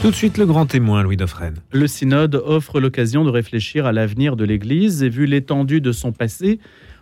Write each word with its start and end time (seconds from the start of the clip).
Tout 0.00 0.10
de 0.10 0.14
suite, 0.14 0.38
le 0.38 0.46
grand 0.46 0.64
témoin, 0.64 1.02
Louis 1.02 1.16
Dauphren. 1.16 1.54
Le 1.72 1.88
synode 1.88 2.36
offre 2.36 2.78
l'occasion 2.78 3.24
de 3.24 3.30
réfléchir 3.30 3.84
à 3.84 3.90
l'avenir 3.90 4.36
de 4.36 4.44
l'Église 4.44 5.02
et 5.02 5.08
vu 5.08 5.26
l'étendue 5.26 5.80
de 5.80 5.90
son 5.90 6.12
passé, 6.12 6.60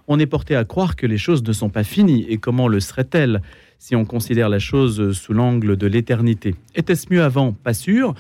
on 0.09 0.19
est 0.19 0.25
porté 0.25 0.57
à 0.57 0.65
croire 0.65 0.97
que 0.97 1.07
les 1.07 1.19
choses 1.19 1.45
ne 1.45 1.53
sont 1.53 1.69
pas 1.69 1.85
finies. 1.85 2.25
Et 2.31 2.39
comment 2.39 2.69
le 2.69 2.81
seraient-elles 2.81 3.43
si 3.79 3.95
on 3.95 4.07
considère 4.07 4.49
la 4.49 4.59
chose 4.59 5.13
sous 5.13 5.35
l'angle 5.35 5.77
de 5.77 5.87
l'éternité 5.87 6.55
Était-ce 6.75 7.13
mieux 7.13 7.23
avant? 7.23 7.53
Pas 7.53 7.75
sûr. 7.75 8.15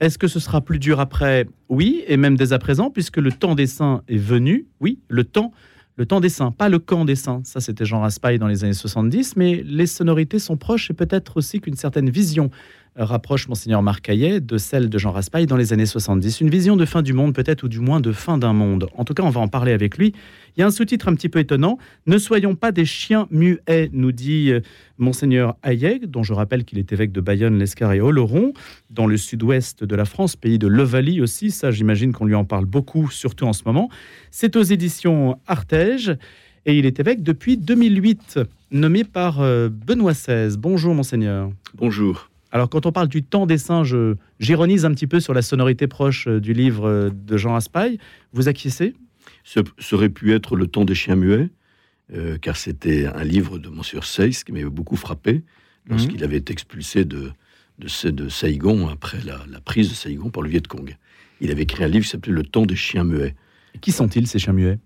Est-ce 0.00 0.16
que 0.16 0.28
ce 0.28 0.40
sera 0.40 0.62
plus 0.62 0.78
dur 0.78 0.98
après? 0.98 1.46
Oui, 1.68 2.02
et 2.08 2.16
même 2.16 2.38
dès 2.38 2.54
à 2.54 2.58
présent, 2.58 2.88
puisque 2.88 3.18
le 3.18 3.32
temps 3.32 3.54
des 3.54 3.66
saints 3.66 4.02
est 4.08 4.16
venu. 4.16 4.64
Oui, 4.80 4.98
le 5.08 5.24
temps 5.24 5.52
le 5.96 6.06
temps 6.06 6.20
des 6.20 6.30
saints, 6.30 6.52
pas 6.52 6.70
le 6.70 6.78
camp 6.78 7.04
des 7.04 7.16
saints. 7.16 7.42
Ça, 7.44 7.60
c'était 7.60 7.84
Jean 7.84 8.00
Raspail 8.00 8.38
dans 8.38 8.46
les 8.46 8.64
années 8.64 8.72
70, 8.72 9.36
mais 9.36 9.62
les 9.64 9.86
sonorités 9.86 10.38
sont 10.38 10.56
proches 10.56 10.90
et 10.90 10.94
peut-être 10.94 11.36
aussi 11.36 11.60
qu'une 11.60 11.76
certaine 11.76 12.08
vision 12.08 12.50
rapproche 12.96 13.48
Monseigneur 13.48 13.82
Marcaillet 13.82 14.40
de 14.40 14.58
celle 14.58 14.90
de 14.90 14.98
Jean 14.98 15.12
Raspail 15.12 15.46
dans 15.46 15.56
les 15.56 15.72
années 15.72 15.86
70. 15.86 16.40
Une 16.40 16.50
vision 16.50 16.76
de 16.76 16.84
fin 16.84 17.02
du 17.02 17.12
monde, 17.12 17.34
peut-être, 17.34 17.64
ou 17.64 17.68
du 17.68 17.80
moins 17.80 18.00
de 18.00 18.12
fin 18.12 18.38
d'un 18.38 18.52
monde. 18.52 18.88
En 18.96 19.04
tout 19.04 19.14
cas, 19.14 19.22
on 19.22 19.30
va 19.30 19.40
en 19.40 19.48
parler 19.48 19.72
avec 19.72 19.96
lui. 19.96 20.12
Il 20.56 20.60
y 20.60 20.62
a 20.62 20.66
un 20.66 20.70
sous-titre 20.70 21.08
un 21.08 21.14
petit 21.14 21.28
peu 21.28 21.38
étonnant. 21.38 21.78
Ne 22.06 22.18
soyons 22.18 22.54
pas 22.54 22.72
des 22.72 22.84
chiens 22.84 23.26
muets, 23.30 23.88
nous 23.92 24.12
dit 24.12 24.52
euh, 24.52 24.60
Monseigneur 24.98 25.56
Hayek, 25.62 26.10
dont 26.10 26.22
je 26.22 26.34
rappelle 26.34 26.64
qu'il 26.64 26.78
est 26.78 26.92
évêque 26.92 27.12
de 27.12 27.20
Bayonne, 27.20 27.58
l'Escar 27.58 27.92
et 27.92 28.00
Oloron, 28.00 28.52
dans 28.90 29.06
le 29.06 29.16
sud-ouest 29.16 29.84
de 29.84 29.96
la 29.96 30.04
France, 30.04 30.36
pays 30.36 30.58
de 30.58 30.66
l'Ovalie 30.66 31.20
aussi. 31.20 31.50
Ça, 31.50 31.70
j'imagine 31.70 32.12
qu'on 32.12 32.26
lui 32.26 32.34
en 32.34 32.44
parle 32.44 32.66
beaucoup, 32.66 33.10
surtout 33.10 33.46
en 33.46 33.52
ce 33.52 33.62
moment. 33.64 33.88
C'est 34.30 34.56
aux 34.56 34.62
éditions 34.62 35.38
Artege. 35.46 36.16
Et 36.64 36.78
il 36.78 36.86
est 36.86 37.00
évêque 37.00 37.24
depuis 37.24 37.56
2008, 37.56 38.38
nommé 38.70 39.02
par 39.02 39.40
euh, 39.40 39.68
Benoît 39.68 40.12
XVI. 40.12 40.56
Bonjour, 40.56 40.94
Monseigneur. 40.94 41.50
Bonjour. 41.74 42.31
Alors, 42.52 42.68
quand 42.68 42.84
on 42.84 42.92
parle 42.92 43.08
du 43.08 43.22
temps 43.22 43.46
des 43.46 43.56
singes, 43.56 43.96
j'ironise 44.38 44.84
un 44.84 44.92
petit 44.92 45.06
peu 45.06 45.20
sur 45.20 45.32
la 45.32 45.40
sonorité 45.40 45.86
proche 45.86 46.28
euh, 46.28 46.38
du 46.38 46.52
livre 46.52 46.86
euh, 46.86 47.10
de 47.10 47.38
Jean 47.38 47.52
Raspail. 47.54 47.98
Vous 48.34 48.46
acquiescez? 48.46 48.94
Ce 49.42 49.60
aurait 49.94 50.10
pu 50.10 50.32
être 50.34 50.54
Le 50.54 50.66
temps 50.66 50.84
des 50.84 50.94
chiens 50.94 51.16
muets, 51.16 51.48
euh, 52.14 52.36
car 52.36 52.58
c'était 52.58 53.06
un 53.06 53.24
livre 53.24 53.58
de 53.58 53.70
Monsieur 53.70 54.02
Seyss 54.02 54.44
qui 54.44 54.52
m'avait 54.52 54.66
beaucoup 54.66 54.96
frappé 54.96 55.42
lorsqu'il 55.88 56.18
mhm. 56.18 56.24
avait 56.24 56.36
été 56.36 56.52
expulsé 56.52 57.06
de, 57.06 57.32
de, 57.78 58.10
de 58.10 58.28
Saigon 58.28 58.88
après 58.88 59.18
la, 59.24 59.60
prise 59.60 59.88
de 59.88 59.94
Saigon 59.94 60.28
par 60.28 60.42
le 60.42 60.50
Viet 60.50 60.62
Cong. 60.68 60.96
Il 61.40 61.50
avait 61.50 61.62
écrit 61.62 61.82
un 61.84 61.88
livre 61.88 62.04
qui 62.04 62.10
s'appelait 62.10 62.32
Le 62.32 62.44
temps 62.44 62.66
des 62.66 62.76
chiens 62.76 63.04
muets. 63.04 63.34
qui 63.80 63.92
sont-ils, 63.92 64.26
ces 64.28 64.38
chiens 64.38 64.52
muets? 64.52 64.78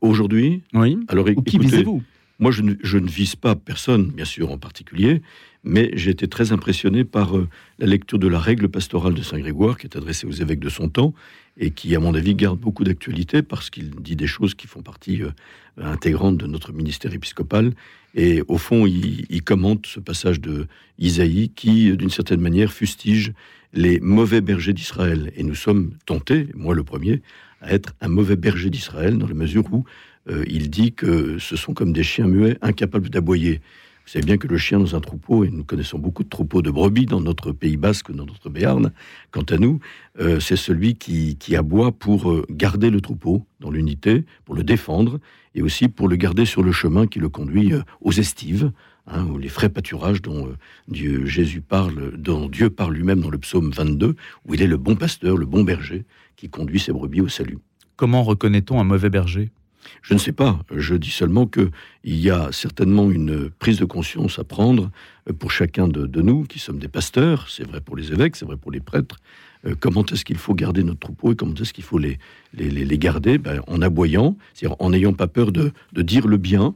Aujourd'hui 0.00 0.62
Oui. 0.72 0.98
Alors, 1.08 1.26
qui 1.44 1.58
visez-vous? 1.58 2.02
moi, 2.42 2.50
je 2.50 2.62
ne, 2.62 3.08
vise 3.08 3.36
pas 3.36 3.54
personne, 3.54 4.10
bien 4.10 4.24
sûr, 4.24 4.50
en 4.50 4.58
particulier, 4.58 5.22
mais 5.64 5.90
j'ai 5.94 6.10
été 6.10 6.26
très 6.26 6.52
impressionné 6.52 7.04
par 7.04 7.36
euh, 7.36 7.48
la 7.78 7.86
lecture 7.86 8.18
de 8.18 8.28
la 8.28 8.38
règle 8.38 8.68
pastorale 8.68 9.14
de 9.14 9.22
Saint 9.22 9.38
Grégoire, 9.38 9.78
qui 9.78 9.86
est 9.86 9.96
adressée 9.96 10.26
aux 10.26 10.32
évêques 10.32 10.60
de 10.60 10.68
son 10.68 10.88
temps, 10.88 11.14
et 11.58 11.70
qui, 11.70 11.94
à 11.94 12.00
mon 12.00 12.14
avis, 12.14 12.34
garde 12.34 12.58
beaucoup 12.58 12.84
d'actualité, 12.84 13.42
parce 13.42 13.70
qu'il 13.70 13.90
dit 13.90 14.16
des 14.16 14.26
choses 14.26 14.54
qui 14.54 14.66
font 14.66 14.82
partie 14.82 15.22
euh, 15.22 15.30
intégrante 15.78 16.36
de 16.36 16.46
notre 16.46 16.72
ministère 16.72 17.12
épiscopal. 17.14 17.72
Et 18.14 18.42
au 18.48 18.58
fond, 18.58 18.86
il, 18.86 19.42
commente 19.42 19.86
ce 19.86 20.00
passage 20.00 20.40
de 20.40 20.66
Isaïe 20.98 21.50
qui, 21.54 21.96
d'une 21.96 22.10
certaine 22.10 22.40
manière, 22.40 22.72
fustige 22.72 23.32
les 23.72 24.00
mauvais 24.00 24.40
bergers 24.40 24.74
d'Israël. 24.74 25.32
Et 25.36 25.42
nous 25.42 25.54
sommes 25.54 25.92
tentés, 26.04 26.48
moi 26.54 26.74
le 26.74 26.84
premier, 26.84 27.22
à 27.60 27.72
être 27.72 27.94
un 28.00 28.08
mauvais 28.08 28.36
berger 28.36 28.68
d'Israël, 28.68 29.16
dans 29.16 29.26
la 29.26 29.34
mesure 29.34 29.64
où 29.72 29.84
euh, 30.30 30.44
il 30.46 30.70
dit 30.70 30.92
que 30.92 31.38
ce 31.38 31.56
sont 31.56 31.72
comme 31.72 31.92
des 31.92 32.02
chiens 32.02 32.26
muets 32.26 32.58
incapables 32.60 33.08
d'aboyer. 33.08 33.60
Vous 34.04 34.10
savez 34.10 34.24
bien 34.24 34.36
que 34.36 34.48
le 34.48 34.58
chien 34.58 34.78
dans 34.78 34.96
un 34.96 35.00
troupeau, 35.00 35.44
et 35.44 35.50
nous 35.50 35.64
connaissons 35.64 35.98
beaucoup 35.98 36.24
de 36.24 36.28
troupeaux 36.28 36.60
de 36.60 36.70
brebis 36.70 37.06
dans 37.06 37.20
notre 37.20 37.52
Pays 37.52 37.76
basque, 37.76 38.10
dans 38.10 38.26
notre 38.26 38.50
Béarn, 38.50 38.92
quant 39.30 39.42
à 39.42 39.56
nous, 39.58 39.78
euh, 40.20 40.40
c'est 40.40 40.56
celui 40.56 40.96
qui, 40.96 41.56
aboie 41.56 41.92
pour 41.92 42.30
euh, 42.30 42.44
garder 42.50 42.90
le 42.90 43.00
troupeau 43.00 43.46
dans 43.60 43.70
l'unité, 43.70 44.24
pour 44.44 44.54
le 44.54 44.64
défendre, 44.64 45.20
et 45.54 45.62
aussi 45.62 45.88
pour 45.88 46.08
le 46.08 46.16
garder 46.16 46.44
sur 46.44 46.62
le 46.62 46.72
chemin 46.72 47.06
qui 47.06 47.20
le 47.20 47.28
conduit 47.28 47.72
aux 48.00 48.12
estives, 48.12 48.72
hein, 49.06 49.24
ou 49.26 49.38
les 49.38 49.48
frais 49.48 49.68
pâturages 49.68 50.20
dont 50.20 50.48
Dieu, 50.88 51.26
Jésus 51.26 51.60
parle, 51.60 52.16
dont 52.16 52.48
Dieu 52.48 52.70
parle 52.70 52.94
lui-même 52.94 53.20
dans 53.20 53.30
le 53.30 53.38
psaume 53.38 53.70
22, 53.70 54.16
où 54.46 54.54
il 54.54 54.62
est 54.62 54.66
le 54.66 54.78
bon 54.78 54.96
pasteur, 54.96 55.36
le 55.36 55.46
bon 55.46 55.62
berger, 55.62 56.04
qui 56.36 56.48
conduit 56.48 56.80
ses 56.80 56.92
brebis 56.92 57.20
au 57.20 57.28
salut. 57.28 57.58
Comment 57.96 58.24
reconnaît-on 58.24 58.80
un 58.80 58.84
mauvais 58.84 59.10
berger? 59.10 59.52
Je 60.02 60.14
ne 60.14 60.18
sais 60.18 60.32
pas. 60.32 60.60
Je 60.74 60.94
dis 60.94 61.10
seulement 61.10 61.46
qu'il 61.46 61.70
y 62.04 62.30
a 62.30 62.50
certainement 62.52 63.10
une 63.10 63.50
prise 63.50 63.78
de 63.78 63.84
conscience 63.84 64.38
à 64.38 64.44
prendre 64.44 64.90
euh, 65.28 65.32
pour 65.32 65.50
chacun 65.50 65.88
de, 65.88 66.22
nous 66.22 66.44
qui 66.44 66.58
sommes 66.58 66.78
des 66.78 66.88
pasteurs. 66.88 67.48
C'est 67.48 67.66
vrai 67.66 67.80
pour 67.80 67.96
les 67.96 68.12
évêques, 68.12 68.36
c'est 68.36 68.44
vrai 68.44 68.56
pour 68.56 68.70
les 68.70 68.80
prêtres. 68.80 69.16
Euh, 69.66 69.74
comment 69.78 70.04
est-ce 70.06 70.24
qu'il 70.24 70.38
faut 70.38 70.54
garder 70.54 70.82
notre 70.82 71.00
troupeau 71.00 71.32
et 71.32 71.36
comment 71.36 71.54
est-ce 71.54 71.72
qu'il 71.72 71.84
faut 71.84 71.98
les, 71.98 72.18
les, 72.54 72.98
garder? 72.98 73.38
Ben, 73.38 73.62
En 73.66 73.82
aboyant, 73.82 74.36
c'est-à-dire 74.54 74.76
en 74.80 74.90
n'ayant 74.90 75.12
pas 75.12 75.28
peur 75.28 75.52
de, 75.52 75.72
dire 75.96 76.26
le 76.26 76.36
bien, 76.36 76.74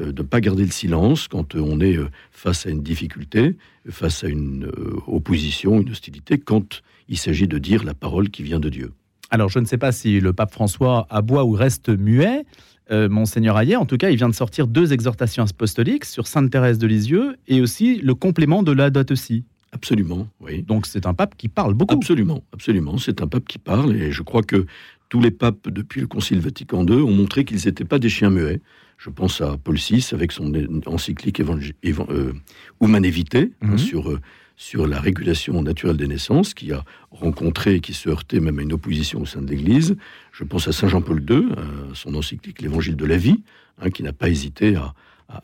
euh, 0.00 0.12
de 0.12 0.22
ne 0.22 0.26
pas 0.26 0.40
garder 0.40 0.64
le 0.64 0.70
silence 0.70 1.28
quand 1.28 1.54
on 1.54 1.80
est 1.80 1.96
face 2.30 2.66
à 2.66 2.70
une 2.70 2.82
difficulté, 2.82 3.56
face 3.90 4.24
à 4.24 4.28
une 4.28 4.70
opposition, 5.06 5.80
une 5.80 5.90
hostilité, 5.90 6.38
quand 6.38 6.82
il 7.08 7.18
s'agit 7.18 7.48
de 7.48 7.58
dire 7.58 7.84
la 7.84 7.94
parole 7.94 8.30
qui 8.30 8.42
vient 8.42 8.60
de 8.60 8.68
Dieu. 8.68 8.92
Alors, 9.30 9.48
je 9.48 9.58
ne 9.58 9.64
sais 9.64 9.78
pas 9.78 9.92
si 9.92 10.20
le 10.20 10.32
pape 10.32 10.52
François 10.52 11.06
aboie 11.10 11.44
ou 11.44 11.52
reste 11.52 11.88
muet. 11.88 12.44
Euh, 12.90 13.08
Monseigneur 13.08 13.58
Hayet, 13.58 13.76
en 13.76 13.84
tout 13.84 13.98
cas, 13.98 14.08
il 14.10 14.16
vient 14.16 14.30
de 14.30 14.34
sortir 14.34 14.66
deux 14.66 14.92
exhortations 14.94 15.44
apostoliques 15.44 16.06
sur 16.06 16.26
Sainte 16.26 16.50
Thérèse 16.50 16.78
de 16.78 16.86
Lisieux 16.86 17.36
et 17.46 17.60
aussi 17.60 17.96
le 17.96 18.14
complément 18.14 18.62
de 18.62 18.72
la 18.72 18.88
date 18.88 19.10
aussi. 19.10 19.44
Absolument, 19.72 20.26
oui. 20.40 20.62
Donc 20.62 20.86
c'est 20.86 21.04
un 21.04 21.12
pape 21.12 21.36
qui 21.36 21.48
parle 21.48 21.74
beaucoup. 21.74 21.94
Absolument, 21.94 22.42
absolument. 22.54 22.96
C'est 22.96 23.20
un 23.20 23.26
pape 23.26 23.46
qui 23.46 23.58
parle 23.58 23.94
et 23.94 24.10
je 24.10 24.22
crois 24.22 24.42
que 24.42 24.64
tous 25.10 25.20
les 25.20 25.30
papes 25.30 25.68
depuis 25.68 26.00
le 26.00 26.06
Concile 26.06 26.40
Vatican 26.40 26.86
II 26.86 27.02
ont 27.02 27.10
montré 27.10 27.44
qu'ils 27.44 27.66
n'étaient 27.66 27.84
pas 27.84 27.98
des 27.98 28.08
chiens 28.08 28.30
muets. 28.30 28.60
Je 28.96 29.10
pense 29.10 29.40
à 29.40 29.56
Paul 29.62 29.76
VI 29.76 30.08
avec 30.12 30.32
son 30.32 30.52
encyclique 30.86 31.40
euh, 31.40 32.32
Humanité 32.80 33.10
Vitae 33.10 33.48
hein, 33.60 33.72
mhm. 33.72 33.78
sur 33.78 34.10
euh, 34.10 34.20
sur 34.58 34.88
la 34.88 35.00
régulation 35.00 35.62
naturelle 35.62 35.96
des 35.96 36.08
naissances, 36.08 36.52
qui 36.52 36.72
a 36.72 36.84
rencontré 37.12 37.76
et 37.76 37.80
qui 37.80 37.94
se 37.94 38.08
heurtait 38.08 38.40
même 38.40 38.58
à 38.58 38.62
une 38.62 38.72
opposition 38.72 39.20
au 39.20 39.24
sein 39.24 39.40
de 39.40 39.48
l'Église. 39.48 39.96
Je 40.32 40.42
pense 40.42 40.66
à 40.66 40.72
Saint 40.72 40.88
Jean-Paul 40.88 41.24
II, 41.30 41.46
son 41.94 42.14
encyclique 42.16 42.60
L'Évangile 42.60 42.96
de 42.96 43.06
la 43.06 43.16
vie, 43.16 43.40
hein, 43.80 43.90
qui 43.90 44.02
n'a 44.02 44.12
pas 44.12 44.28
hésité 44.28 44.76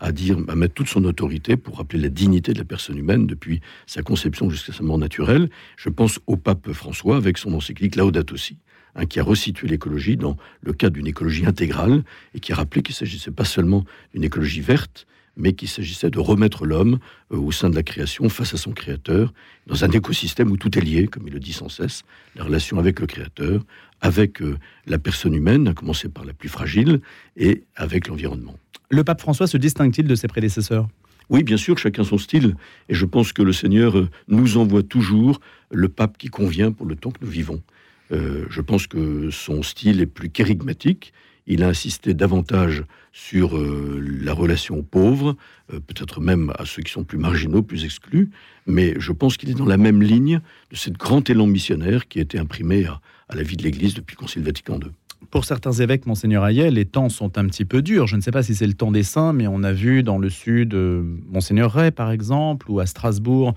à, 0.00 0.10
dire, 0.10 0.36
à 0.48 0.56
mettre 0.56 0.74
toute 0.74 0.88
son 0.88 1.04
autorité 1.04 1.56
pour 1.56 1.78
rappeler 1.78 2.00
la 2.00 2.08
dignité 2.08 2.52
de 2.52 2.58
la 2.58 2.64
personne 2.64 2.98
humaine 2.98 3.28
depuis 3.28 3.60
sa 3.86 4.02
conception 4.02 4.50
jusqu'à 4.50 4.72
sa 4.72 4.82
mort 4.82 4.98
naturelle. 4.98 5.48
Je 5.76 5.90
pense 5.90 6.18
au 6.26 6.36
pape 6.36 6.72
François 6.72 7.16
avec 7.16 7.38
son 7.38 7.54
encyclique 7.54 7.94
Laudato 7.94 8.36
Si, 8.36 8.56
hein, 8.96 9.06
qui 9.06 9.20
a 9.20 9.22
resitué 9.22 9.68
l'écologie 9.68 10.16
dans 10.16 10.36
le 10.62 10.72
cadre 10.72 10.94
d'une 10.94 11.06
écologie 11.06 11.46
intégrale 11.46 12.02
et 12.34 12.40
qui 12.40 12.52
a 12.52 12.56
rappelé 12.56 12.82
qu'il 12.82 12.94
ne 12.94 12.96
s'agissait 12.96 13.30
pas 13.30 13.44
seulement 13.44 13.84
d'une 14.12 14.24
écologie 14.24 14.60
verte, 14.60 15.06
mais 15.36 15.52
qu'il 15.52 15.68
s'agissait 15.68 16.10
de 16.10 16.18
remettre 16.18 16.64
l'homme 16.64 16.98
euh, 17.32 17.36
au 17.36 17.52
sein 17.52 17.70
de 17.70 17.74
la 17.74 17.82
création, 17.82 18.28
face 18.28 18.54
à 18.54 18.56
son 18.56 18.72
créateur, 18.72 19.32
dans 19.66 19.84
un 19.84 19.90
écosystème 19.90 20.50
où 20.50 20.56
tout 20.56 20.76
est 20.78 20.82
lié, 20.82 21.06
comme 21.06 21.26
il 21.26 21.32
le 21.32 21.40
dit 21.40 21.52
sans 21.52 21.68
cesse, 21.68 22.02
la 22.36 22.44
relation 22.44 22.78
avec 22.78 23.00
le 23.00 23.06
créateur, 23.06 23.62
avec 24.00 24.42
euh, 24.42 24.58
la 24.86 24.98
personne 24.98 25.34
humaine, 25.34 25.68
à 25.68 25.74
commencer 25.74 26.08
par 26.08 26.24
la 26.24 26.32
plus 26.32 26.48
fragile, 26.48 27.00
et 27.36 27.64
avec 27.76 28.08
l'environnement. 28.08 28.54
Le 28.90 29.02
pape 29.02 29.20
François 29.20 29.46
se 29.46 29.56
distingue-t-il 29.56 30.06
de 30.06 30.14
ses 30.14 30.28
prédécesseurs? 30.28 30.88
Oui, 31.30 31.42
bien 31.42 31.56
sûr, 31.56 31.78
chacun 31.78 32.04
son 32.04 32.18
style. 32.18 32.54
Et 32.90 32.94
je 32.94 33.06
pense 33.06 33.32
que 33.32 33.42
le 33.42 33.52
Seigneur 33.52 33.98
euh, 33.98 34.10
nous 34.28 34.58
envoie 34.58 34.82
toujours 34.82 35.40
le 35.70 35.88
pape 35.88 36.18
qui 36.18 36.28
convient 36.28 36.70
pour 36.70 36.86
le 36.86 36.96
temps 36.96 37.10
que 37.10 37.24
nous 37.24 37.30
vivons. 37.30 37.62
je 38.10 38.60
pense 38.60 38.86
que 38.86 39.30
son 39.30 39.62
style 39.64 40.00
est 40.00 40.06
plus 40.06 40.28
kérigmatique 40.28 41.12
il 41.46 41.62
a 41.62 41.68
insisté 41.68 42.14
davantage 42.14 42.84
sur 43.12 43.56
euh, 43.56 44.02
la 44.22 44.32
relation 44.32 44.78
aux 44.78 44.82
pauvres, 44.82 45.36
euh, 45.72 45.80
peut-être 45.80 46.20
même 46.20 46.52
à 46.58 46.64
ceux 46.64 46.82
qui 46.82 46.92
sont 46.92 47.04
plus 47.04 47.18
marginaux, 47.18 47.62
plus 47.62 47.84
exclus, 47.84 48.30
mais 48.66 48.94
je 48.98 49.12
pense 49.12 49.36
qu'il 49.36 49.50
est 49.50 49.54
dans 49.54 49.66
la 49.66 49.76
même 49.76 50.02
ligne 50.02 50.40
de 50.70 50.76
cette 50.76 50.96
grand 50.96 51.28
élan 51.28 51.46
missionnaire 51.46 52.08
qui 52.08 52.18
a 52.18 52.22
été 52.22 52.38
imprimé 52.38 52.86
à, 52.86 53.00
la 53.34 53.42
vie 53.42 53.56
de 53.56 53.62
l'Église 53.62 53.94
depuis 53.94 54.16
le 54.16 54.20
Concile 54.20 54.42
Vatican 54.42 54.78
II. 54.80 54.90
Pour 55.30 55.44
certains 55.44 55.72
évêques, 55.72 56.06
Monseigneur 56.06 56.44
Hayet, 56.44 56.70
les 56.70 56.84
temps 56.84 57.08
sont 57.08 57.38
un 57.38 57.46
petit 57.46 57.64
peu 57.64 57.82
durs. 57.82 58.06
Je 58.06 58.16
ne 58.16 58.20
sais 58.20 58.30
pas 58.30 58.42
si 58.42 58.54
c'est 58.54 58.66
le 58.66 58.74
temps 58.74 58.92
des 58.92 59.02
saints, 59.02 59.32
mais 59.32 59.46
on 59.46 59.62
a 59.62 59.72
vu 59.72 60.02
dans 60.02 60.18
le 60.18 60.30
sud, 60.30 60.74
euh, 60.74 61.02
Monseigneur 61.30 61.72
Ray, 61.72 61.90
par 61.90 62.10
exemple, 62.10 62.70
ou 62.70 62.80
à 62.80 62.86
Strasbourg, 62.86 63.54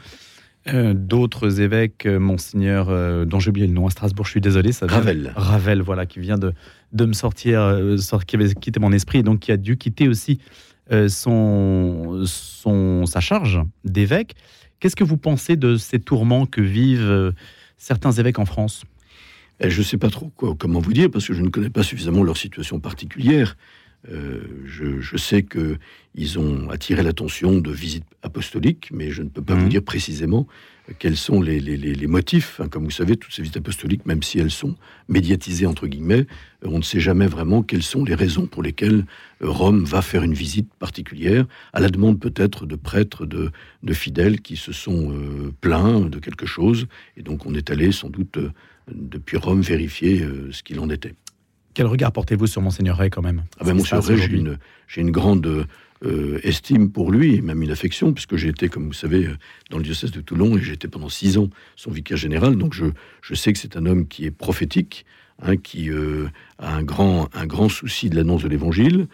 euh, 0.73 0.93
d'autres 0.93 1.61
évêques, 1.61 2.05
euh, 2.05 2.19
Monseigneur, 2.19 2.87
euh, 2.89 3.25
dont 3.25 3.39
j'ai 3.39 3.49
oublié 3.49 3.67
le 3.67 3.73
nom 3.73 3.87
à 3.87 3.89
Strasbourg, 3.89 4.25
je 4.25 4.31
suis 4.31 4.41
désolé. 4.41 4.71
Ça 4.71 4.87
Ravel. 4.87 5.33
Ravel, 5.35 5.81
voilà, 5.81 6.05
qui 6.05 6.19
vient 6.19 6.37
de, 6.37 6.53
de 6.93 7.05
me 7.05 7.13
sortir, 7.13 7.79
qui 8.25 8.35
avait 8.35 8.53
quitté 8.53 8.79
mon 8.79 8.91
esprit, 8.91 9.23
donc 9.23 9.39
qui 9.39 9.51
a 9.51 9.57
dû 9.57 9.77
quitter 9.77 10.07
aussi 10.07 10.39
son, 11.09 12.23
son, 12.25 13.05
sa 13.05 13.19
charge 13.19 13.59
d'évêque. 13.83 14.35
Qu'est-ce 14.79 14.95
que 14.95 15.03
vous 15.03 15.17
pensez 15.17 15.55
de 15.55 15.75
ces 15.75 15.99
tourments 15.99 16.45
que 16.45 16.61
vivent 16.61 17.33
certains 17.77 18.11
évêques 18.11 18.39
en 18.39 18.45
France? 18.45 18.83
Eh, 19.59 19.69
Je 19.69 19.79
ne 19.79 19.83
sais 19.83 19.97
pas 19.97 20.09
trop 20.09 20.29
comment 20.29 20.79
vous 20.79 20.93
dire, 20.93 21.09
parce 21.11 21.27
que 21.27 21.33
je 21.33 21.41
ne 21.41 21.49
connais 21.49 21.69
pas 21.69 21.83
suffisamment 21.83 22.23
leur 22.23 22.37
situation 22.37 22.79
particulière. 22.79 23.57
Euh, 24.09 24.41
je, 24.65 25.17
sais 25.17 25.43
qu'ils 25.43 26.39
ont 26.39 26.69
attiré 26.69 27.03
l'attention 27.03 27.59
de 27.59 27.71
visites 27.71 28.05
apostoliques, 28.21 28.89
mais 28.91 29.11
je 29.11 29.21
ne 29.21 29.29
peux 29.29 29.41
pas 29.41 29.55
vous 29.55 29.63
mhm. 29.63 29.69
dire 29.69 29.83
précisément 29.83 30.47
quels 30.99 31.17
sont 31.17 31.41
les, 31.41 31.59
les, 31.59 32.07
motifs. 32.07 32.61
comme 32.71 32.85
vous 32.85 32.91
savez, 32.91 33.17
toutes 33.17 33.33
ces 33.33 33.41
visites 33.41 33.57
apostoliques, 33.57 34.05
même 34.05 34.23
si 34.23 34.39
elles 34.39 34.51
sont 34.51 34.75
médiatisées, 35.09 35.65
entre 35.65 35.87
guillemets, 35.87 36.25
euh, 36.63 36.69
on 36.69 36.77
ne 36.77 36.83
sait 36.83 36.99
jamais 36.99 37.27
vraiment 37.27 37.61
quelles 37.61 37.83
sont 37.83 38.03
les 38.03 38.15
raisons 38.15 38.47
pour 38.47 38.63
lesquelles 38.63 39.05
euh, 39.41 39.49
Rome 39.49 39.83
va 39.83 40.01
faire 40.01 40.23
une 40.23 40.33
visite 40.33 40.73
particulière, 40.79 41.45
à 41.73 41.79
la 41.79 41.89
demande 41.89 42.19
peut-être 42.19 42.65
de 42.65 42.75
prêtres, 42.75 43.25
de, 43.25 43.51
de, 43.83 43.93
fidèles 43.93 44.41
qui 44.41 44.55
se 44.55 44.71
sont 44.71 45.11
euh, 45.11 45.53
plaints 45.59 46.01
de 46.01 46.19
quelque 46.19 46.45
chose. 46.45 46.87
Et 47.17 47.21
donc 47.21 47.45
on 47.45 47.53
est 47.53 47.69
allé 47.69 47.91
sans 47.91 48.09
doute 48.09 48.39
depuis 48.89 49.37
Rome 49.37 49.61
vérifier 49.61 50.25
ce 50.51 50.63
qu'il 50.63 50.79
en 50.79 50.89
était. 50.89 51.13
Quel 51.77 51.85
regard 51.85 52.11
portez-vous 52.11 52.47
sur 52.47 52.59
Monseigneur 52.63 52.97
Ray 52.97 53.11
quand 53.11 53.21
même? 53.21 53.43
Ah 53.59 53.63
ben, 53.63 53.75
Monseigneur 53.75 54.03
Ray, 54.03 54.17
j'ai 54.17 54.35
une, 54.35 54.57
une, 54.95 55.11
grande 55.11 55.67
euh, 56.03 56.39
estime 56.41 56.89
pour 56.89 57.11
lui, 57.11 57.39
même 57.43 57.61
une 57.61 57.69
affection, 57.69 58.13
puisque 58.13 58.35
j'ai 58.35 58.47
été, 58.47 58.67
comme 58.67 58.87
vous 58.87 58.93
savez, 58.93 59.27
euh, 59.27 59.37
dans 59.69 59.77
le 59.77 59.83
diocèse 59.83 60.09
de 60.09 60.19
Toulon 60.19 60.57
et 60.57 60.61
j'ai 60.63 60.73
été 60.73 60.87
pendant 60.87 61.09
six 61.09 61.37
ans 61.37 61.51
son 61.75 61.91
vicaire 61.91 62.17
général. 62.17 62.55
Donc 62.55 62.73
je, 62.73 62.85
je 63.21 63.35
sais 63.35 63.53
que 63.53 63.59
c'est 63.59 63.77
un 63.77 63.85
homme 63.85 64.07
qui 64.07 64.25
est 64.25 64.31
prophétique, 64.31 65.05
hein, 65.43 65.55
qui 65.55 65.91
euh, 65.91 66.29
a 66.57 66.73
un 66.73 66.81
grand, 66.81 67.29
un 67.35 67.45
grand 67.45 67.69
souci 67.69 68.09
de 68.09 68.15
l'annonce 68.15 68.41
de 68.41 68.49
l'évangile, 68.49 69.05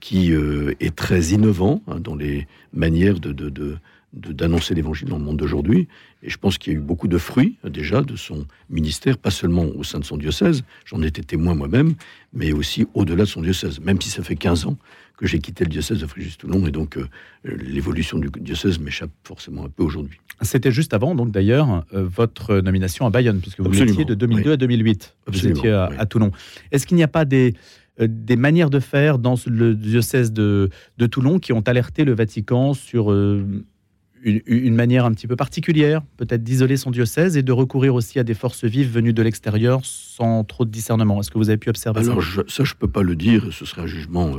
qui 0.00 0.30
est 0.32 0.94
très 0.94 1.28
innovant 1.28 1.80
hein, 1.86 2.00
dans 2.00 2.14
les 2.14 2.46
manières 2.74 3.18
de, 3.18 3.32
de, 3.32 3.78
d'annoncer 4.12 4.74
l'évangile 4.74 5.08
dans 5.08 5.18
le 5.18 5.24
monde 5.24 5.36
d'aujourd'hui. 5.36 5.88
Et 6.22 6.30
je 6.30 6.36
pense 6.36 6.58
qu'il 6.58 6.72
y 6.72 6.76
a 6.76 6.78
eu 6.78 6.82
beaucoup 6.82 7.08
de 7.08 7.18
fruits 7.18 7.56
déjà 7.64 8.02
de 8.02 8.16
son 8.16 8.46
ministère, 8.68 9.18
pas 9.18 9.30
seulement 9.30 9.64
au 9.64 9.84
sein 9.84 10.00
de 10.00 10.04
son 10.04 10.16
diocèse, 10.16 10.64
j'en 10.84 11.00
étais 11.02 11.22
témoin 11.22 11.54
moi-même, 11.54 11.94
mais 12.32 12.52
aussi 12.52 12.86
au-delà 12.94 13.24
de 13.24 13.28
son 13.28 13.42
diocèse, 13.42 13.80
même 13.80 14.00
si 14.00 14.10
ça 14.10 14.22
fait 14.22 14.36
15 14.36 14.66
ans 14.66 14.76
que 15.16 15.26
j'ai 15.26 15.38
quitté 15.38 15.64
le 15.64 15.70
diocèse 15.70 16.00
de 16.00 16.06
Fréjus-Toulon 16.06 16.66
et 16.66 16.70
donc 16.70 16.96
euh, 16.96 17.06
l'évolution 17.44 18.18
du 18.18 18.30
diocèse 18.40 18.78
m'échappe 18.78 19.10
forcément 19.22 19.66
un 19.66 19.68
peu 19.68 19.82
aujourd'hui. 19.82 20.18
C'était 20.40 20.72
juste 20.72 20.94
avant, 20.94 21.14
donc 21.14 21.30
d'ailleurs, 21.30 21.84
euh, 21.92 22.04
votre 22.04 22.60
nomination 22.60 23.06
à 23.06 23.10
Bayonne, 23.10 23.40
puisque 23.40 23.60
vous 23.60 23.82
étiez 23.82 24.06
de 24.06 24.14
2002 24.14 24.52
à 24.52 24.56
2008. 24.56 25.16
vous 25.26 25.46
étiez 25.46 25.70
à, 25.70 26.06
Toulon. 26.06 26.32
Est-ce 26.72 26.86
qu'il 26.86 26.96
n'y 26.96 27.02
a 27.02 27.08
pas 27.08 27.26
des, 27.26 27.52
euh, 28.00 28.06
des 28.08 28.36
manières 28.36 28.70
de 28.70 28.80
faire 28.80 29.18
dans 29.18 29.34
le 29.46 29.74
diocèse 29.74 30.32
de, 30.32 30.70
de 30.96 31.06
Toulon 31.06 31.38
qui 31.38 31.52
ont 31.52 31.60
alerté 31.60 32.04
le 32.04 32.14
Vatican 32.14 32.72
sur 32.72 33.12
une, 34.22 34.40
une, 34.46 34.74
manière 34.74 35.04
un 35.04 35.12
petit 35.12 35.26
peu 35.26 35.36
particulière, 35.36 36.02
peut-être 36.16 36.42
d'isoler 36.42 36.76
son 36.76 36.90
diocèse 36.90 37.36
et 37.36 37.42
de 37.42 37.52
recourir 37.52 37.94
aussi 37.94 38.18
à 38.18 38.24
des 38.24 38.34
forces 38.34 38.64
vives 38.64 38.92
venues 38.92 39.12
de 39.12 39.22
l'extérieur 39.22 39.80
sans 39.84 40.44
trop 40.44 40.64
de 40.64 40.70
discernement. 40.70 41.20
Est-ce 41.20 41.30
que 41.30 41.38
vous 41.38 41.48
avez 41.48 41.58
pu 41.58 41.70
observer 41.70 42.00
Alors, 42.00 42.22
ça 42.22 42.42
Ça, 42.48 42.64
je 42.64 42.74
ne 42.74 42.78
peux 42.78 42.88
pas 42.88 43.02
le 43.02 43.16
dire. 43.16 43.52
Ce 43.52 43.64
serait 43.64 43.82
un 43.82 43.86
jugement 43.86 44.36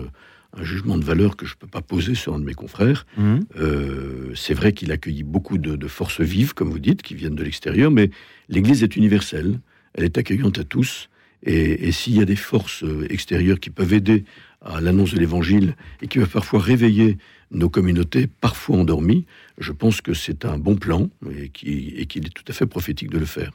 un 0.57 0.63
jugement 0.63 0.97
de 0.97 1.03
valeur 1.03 1.37
que 1.37 1.45
je 1.45 1.53
ne 1.53 1.59
peux 1.59 1.67
pas 1.67 1.81
poser 1.81 2.15
sur 2.15 2.33
un 2.33 2.39
de 2.39 2.43
mes 2.43 2.53
confrères. 2.53 3.05
Mmh. 3.17 3.39
Euh, 3.57 4.31
c'est 4.35 4.53
vrai 4.53 4.73
qu'il 4.73 4.91
accueillit 4.91 5.23
beaucoup 5.23 5.57
de, 5.57 5.87
forces 5.87 6.21
vives, 6.21 6.53
comme 6.53 6.69
vous 6.69 6.79
dites, 6.79 7.01
qui 7.01 7.15
viennent 7.15 7.35
de 7.35 7.43
l'extérieur, 7.43 7.91
mais 7.91 8.11
l'Église 8.49 8.83
est 8.83 8.95
universelle, 8.95 9.59
elle 9.93 10.03
est 10.03 10.17
accueillante 10.17 10.59
à 10.59 10.63
tous, 10.63 11.09
et, 11.43 11.91
s'il 11.91 12.15
y 12.15 12.21
a 12.21 12.25
des 12.25 12.35
forces 12.35 12.83
euh, 12.83 13.07
extérieures 13.09 13.59
qui 13.59 13.69
peuvent 13.69 13.93
aider 13.93 14.25
à 14.61 14.79
l'annonce 14.79 15.13
de 15.13 15.19
l'Évangile 15.19 15.75
et 16.01 16.07
qui 16.07 16.19
peuvent 16.19 16.29
parfois 16.29 16.59
réveiller 16.59 17.17
nos 17.49 17.69
communautés, 17.69 18.27
parfois 18.27 18.77
endormies, 18.77 19.25
je 19.57 19.71
pense 19.71 20.01
que 20.01 20.13
c'est 20.13 20.45
un 20.45 20.57
bon 20.57 20.75
plan 20.75 21.09
et 21.35 21.49
qu'il 21.49 21.97
est 21.99 22.33
tout 22.33 22.45
à 22.47 22.53
fait 22.53 22.67
prophétique 22.67 23.09
de 23.09 23.17
le 23.17 23.25
faire. 23.25 23.51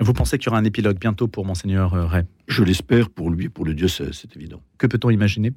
Vous 0.00 0.12
pensez 0.12 0.38
qu'il 0.38 0.46
y 0.46 0.48
aura 0.50 0.58
un 0.58 0.64
épilogue 0.64 0.98
bientôt 0.98 1.28
pour 1.28 1.44
Monseigneur 1.44 1.94
euh, 1.94 2.06
Ray? 2.06 2.24
Je 2.48 2.62
l'espère 2.62 3.10
pour 3.10 3.30
lui 3.30 3.46
et 3.46 3.48
pour 3.48 3.64
le 3.64 3.74
diocèse, 3.74 4.12
c'est 4.12 4.36
évident. 4.36 4.62
Que 4.78 4.86
peut-on 4.86 5.10
imaginer? 5.10 5.52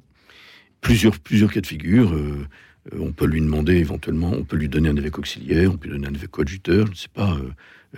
Plusieurs, 0.80 1.18
plusieurs 1.18 1.52
cas 1.52 1.60
de 1.60 1.66
figure. 1.66 2.12
Euh, 2.12 2.46
euh, 2.92 2.98
on 3.00 3.12
peut 3.12 3.26
lui 3.26 3.40
demander 3.40 3.76
éventuellement, 3.76 4.30
on 4.30 4.44
peut 4.44 4.56
lui 4.56 4.68
donner 4.68 4.88
un 4.88 4.96
évêque 4.96 5.18
auxiliaire, 5.18 5.72
on 5.72 5.76
peut 5.76 5.88
lui 5.88 5.94
donner 5.94 6.08
un 6.08 6.14
évêque 6.14 6.30
coadjuteur, 6.30 6.86
je 6.86 6.92
ne 6.92 6.96
sais 6.96 7.08
pas. 7.12 7.34
Euh, 7.34 7.50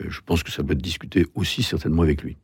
je 0.08 0.20
pense 0.24 0.42
que 0.42 0.50
ça 0.50 0.62
doit 0.62 0.72
être 0.72 0.82
discuté 0.82 1.26
aussi 1.34 1.62
certainement 1.62 2.02
avec 2.02 2.22
lui. 2.22 2.36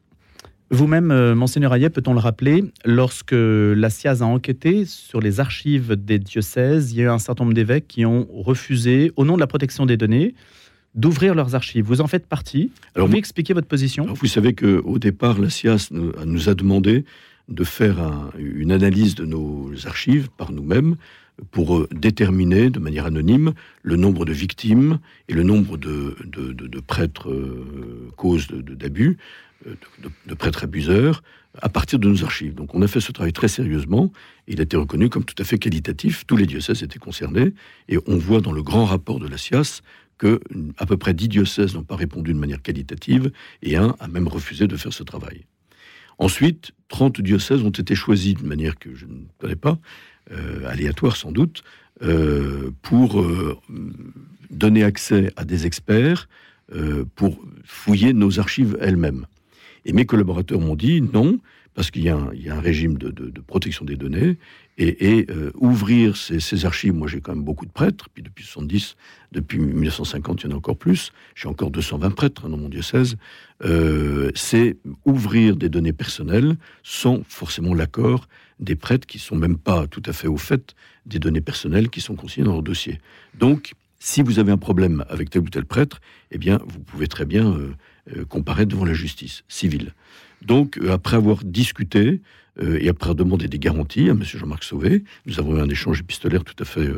Vous-même, 0.70 1.34
Monseigneur 1.34 1.72
Ayet, 1.74 1.90
peut-on 1.90 2.12
le 2.12 2.18
rappeler, 2.18 2.64
lorsque 2.84 3.34
la 3.34 3.88
SIAZ 3.88 4.22
a 4.22 4.26
enquêté 4.26 4.84
sur 4.84 5.20
les 5.20 5.38
archives 5.38 5.94
des 5.94 6.18
diocèses, 6.18 6.92
il 6.92 6.98
y 6.98 7.00
a 7.02 7.04
eu 7.04 7.08
un 7.08 7.20
certain 7.20 7.44
nombre 7.44 7.54
d'évêques 7.54 7.86
qui 7.86 8.04
ont 8.04 8.26
refusé, 8.32 9.12
au 9.14 9.24
nom 9.24 9.36
de 9.36 9.40
la 9.40 9.46
protection 9.46 9.86
des 9.86 9.96
données, 9.96 10.34
d'ouvrir 10.96 11.36
leurs 11.36 11.54
archives. 11.54 11.84
Vous 11.84 12.00
en 12.00 12.08
faites 12.08 12.26
partie. 12.26 12.72
Alors, 12.94 13.06
vous 13.06 13.12
pouvez 13.12 13.18
expliquer 13.18 13.54
votre 13.54 13.68
position 13.68 14.06
Vous 14.12 14.26
savez 14.26 14.54
qu'au 14.54 14.98
départ, 14.98 15.38
la 15.38 15.50
SIAZ 15.50 15.90
nous 15.92 16.48
a 16.48 16.54
demandé 16.54 17.04
de 17.48 17.62
faire 17.62 18.30
une 18.36 18.72
analyse 18.72 19.14
de 19.14 19.24
nos 19.24 19.70
archives 19.86 20.28
par 20.36 20.50
nous-mêmes 20.50 20.96
pour 21.50 21.76
euh, 21.76 21.88
déterminer 21.92 22.70
de 22.70 22.78
manière 22.78 23.06
anonyme 23.06 23.52
le 23.82 23.96
nombre 23.96 24.24
de 24.24 24.32
victimes 24.32 24.98
et 25.28 25.34
le 25.34 25.42
nombre 25.42 25.76
de, 25.76 26.16
prêtres 26.86 27.30
euh, 27.30 28.10
causes 28.16 28.48
d'abus, 28.48 29.18
euh, 29.66 29.74
de, 30.26 30.34
prêtres 30.34 30.64
abuseurs, 30.64 31.22
à 31.62 31.70
partir 31.70 31.98
de 31.98 32.06
nos 32.08 32.24
archives. 32.24 32.54
Donc 32.54 32.74
on 32.74 32.82
a 32.82 32.88
fait 32.88 33.00
ce 33.00 33.10
travail 33.10 33.32
très 33.32 33.48
sérieusement, 33.48 34.12
il 34.46 34.60
a 34.60 34.64
été 34.64 34.76
reconnu 34.76 35.08
comme 35.08 35.24
tout 35.24 35.34
à 35.38 35.44
fait 35.44 35.58
qualitatif, 35.58 36.26
tous 36.26 36.36
les 36.36 36.44
diocèses 36.44 36.82
étaient 36.82 36.98
concernés, 36.98 37.54
et 37.88 37.96
on 38.06 38.18
voit 38.18 38.42
dans 38.42 38.52
le 38.52 38.62
grand 38.62 38.84
rapport 38.84 39.18
de 39.18 39.26
la 39.26 39.38
SIAS 39.38 39.80
que 40.18 40.40
à 40.76 40.84
peu 40.84 40.98
près 40.98 41.14
10 41.14 41.28
diocèses 41.28 41.74
n'ont 41.74 41.84
pas 41.84 41.96
répondu 41.96 42.34
de 42.34 42.38
manière 42.38 42.60
qualitative, 42.60 43.32
et 43.62 43.76
un 43.76 43.96
a 43.98 44.08
même 44.08 44.28
refusé 44.28 44.66
de 44.66 44.76
faire 44.76 44.92
ce 44.92 45.02
travail. 45.02 45.46
Ensuite, 46.18 46.72
30 46.88 47.22
diocèses 47.22 47.62
ont 47.62 47.70
été 47.70 47.94
choisis 47.94 48.34
de 48.34 48.44
manière 48.44 48.78
que 48.78 48.94
je 48.94 49.06
ne 49.06 49.24
connais 49.38 49.56
pas, 49.56 49.78
euh, 50.32 50.66
aléatoire 50.68 51.16
sans 51.16 51.32
doute, 51.32 51.62
euh, 52.02 52.72
pour 52.82 53.24
donner 54.50 54.84
accès 54.84 55.32
à 55.36 55.46
des 55.46 55.64
experts 55.64 56.28
pour 57.14 57.38
fouiller 57.64 58.12
nos 58.12 58.38
archives 58.38 58.76
elles-mêmes. 58.80 59.24
Et 59.86 59.92
mes 59.92 60.04
collaborateurs 60.04 60.60
m'ont 60.60 60.76
dit 60.76 61.00
non, 61.00 61.38
parce 61.74 61.90
qu'il 61.90 62.02
y, 62.02 62.08
a 62.08 62.16
un 62.16 62.60
régime 62.60 62.96
de, 62.96 63.40
protection 63.46 63.84
des 63.84 63.96
données, 63.96 64.38
et, 64.78 65.26
ouvrir 65.54 66.16
ces, 66.16 66.64
archives, 66.64 66.94
moi 66.94 67.06
j'ai 67.06 67.20
quand 67.20 67.34
même 67.34 67.44
beaucoup 67.44 67.66
de 67.66 67.70
prêtres, 67.70 68.08
puis 68.12 68.22
depuis 68.22 68.44
70, 68.44 68.96
depuis 69.32 69.58
1950, 69.58 70.42
il 70.42 70.46
y 70.46 70.48
en 70.48 70.54
a 70.54 70.56
encore 70.56 70.76
plus, 70.78 71.12
j'ai 71.34 71.48
encore 71.48 71.70
220 71.70 72.10
prêtres 72.10 72.46
hein, 72.46 72.48
dans 72.48 72.56
mon 72.56 72.70
diocèse, 72.70 73.16
euh, 73.64 74.30
c'est 74.34 74.76
ouvrir 75.04 75.56
des 75.56 75.68
données 75.68 75.92
personnelles 75.92 76.56
sans 76.82 77.22
forcément 77.28 77.74
l'accord 77.74 78.26
des 78.58 78.74
prêtres 78.74 79.06
qui 79.06 79.18
sont 79.18 79.36
même 79.36 79.58
pas 79.58 79.86
tout 79.86 80.02
à 80.06 80.14
fait 80.14 80.28
au 80.28 80.38
fait 80.38 80.74
des 81.04 81.18
données 81.18 81.42
personnelles 81.42 81.90
qui 81.90 82.00
sont 82.00 82.16
consignées 82.16 82.46
dans 82.46 82.54
leur 82.54 82.62
dossier. 82.62 83.00
Donc, 83.38 83.74
si 83.98 84.22
vous 84.22 84.38
avez 84.38 84.52
un 84.52 84.58
problème 84.58 85.04
avec 85.08 85.30
tel 85.30 85.42
ou 85.42 85.48
tel 85.48 85.64
prêtre, 85.64 86.00
eh 86.30 86.38
bien, 86.38 86.58
vous 86.66 86.80
pouvez 86.80 87.06
très 87.06 87.24
bien 87.24 87.52
euh, 87.52 87.58
euh, 87.58 87.74
comparaître 88.28 88.70
devant 88.70 88.84
la 88.84 88.94
justice 88.94 89.44
civile. 89.48 89.92
Donc, 90.42 90.78
après 90.88 91.16
avoir 91.16 91.42
discuté 91.44 92.20
et 92.60 92.88
après 92.88 93.10
avoir 93.10 93.14
demandé 93.14 93.48
des 93.48 93.58
garanties 93.58 94.08
à 94.08 94.12
M. 94.12 94.22
Jean-Marc 94.22 94.64
Sauvé, 94.64 95.04
nous 95.26 95.38
avons 95.40 95.56
eu 95.56 95.60
un 95.60 95.68
échange 95.68 96.00
épistolaire 96.00 96.44
tout 96.44 96.54
à 96.62 96.64
fait 96.64 96.88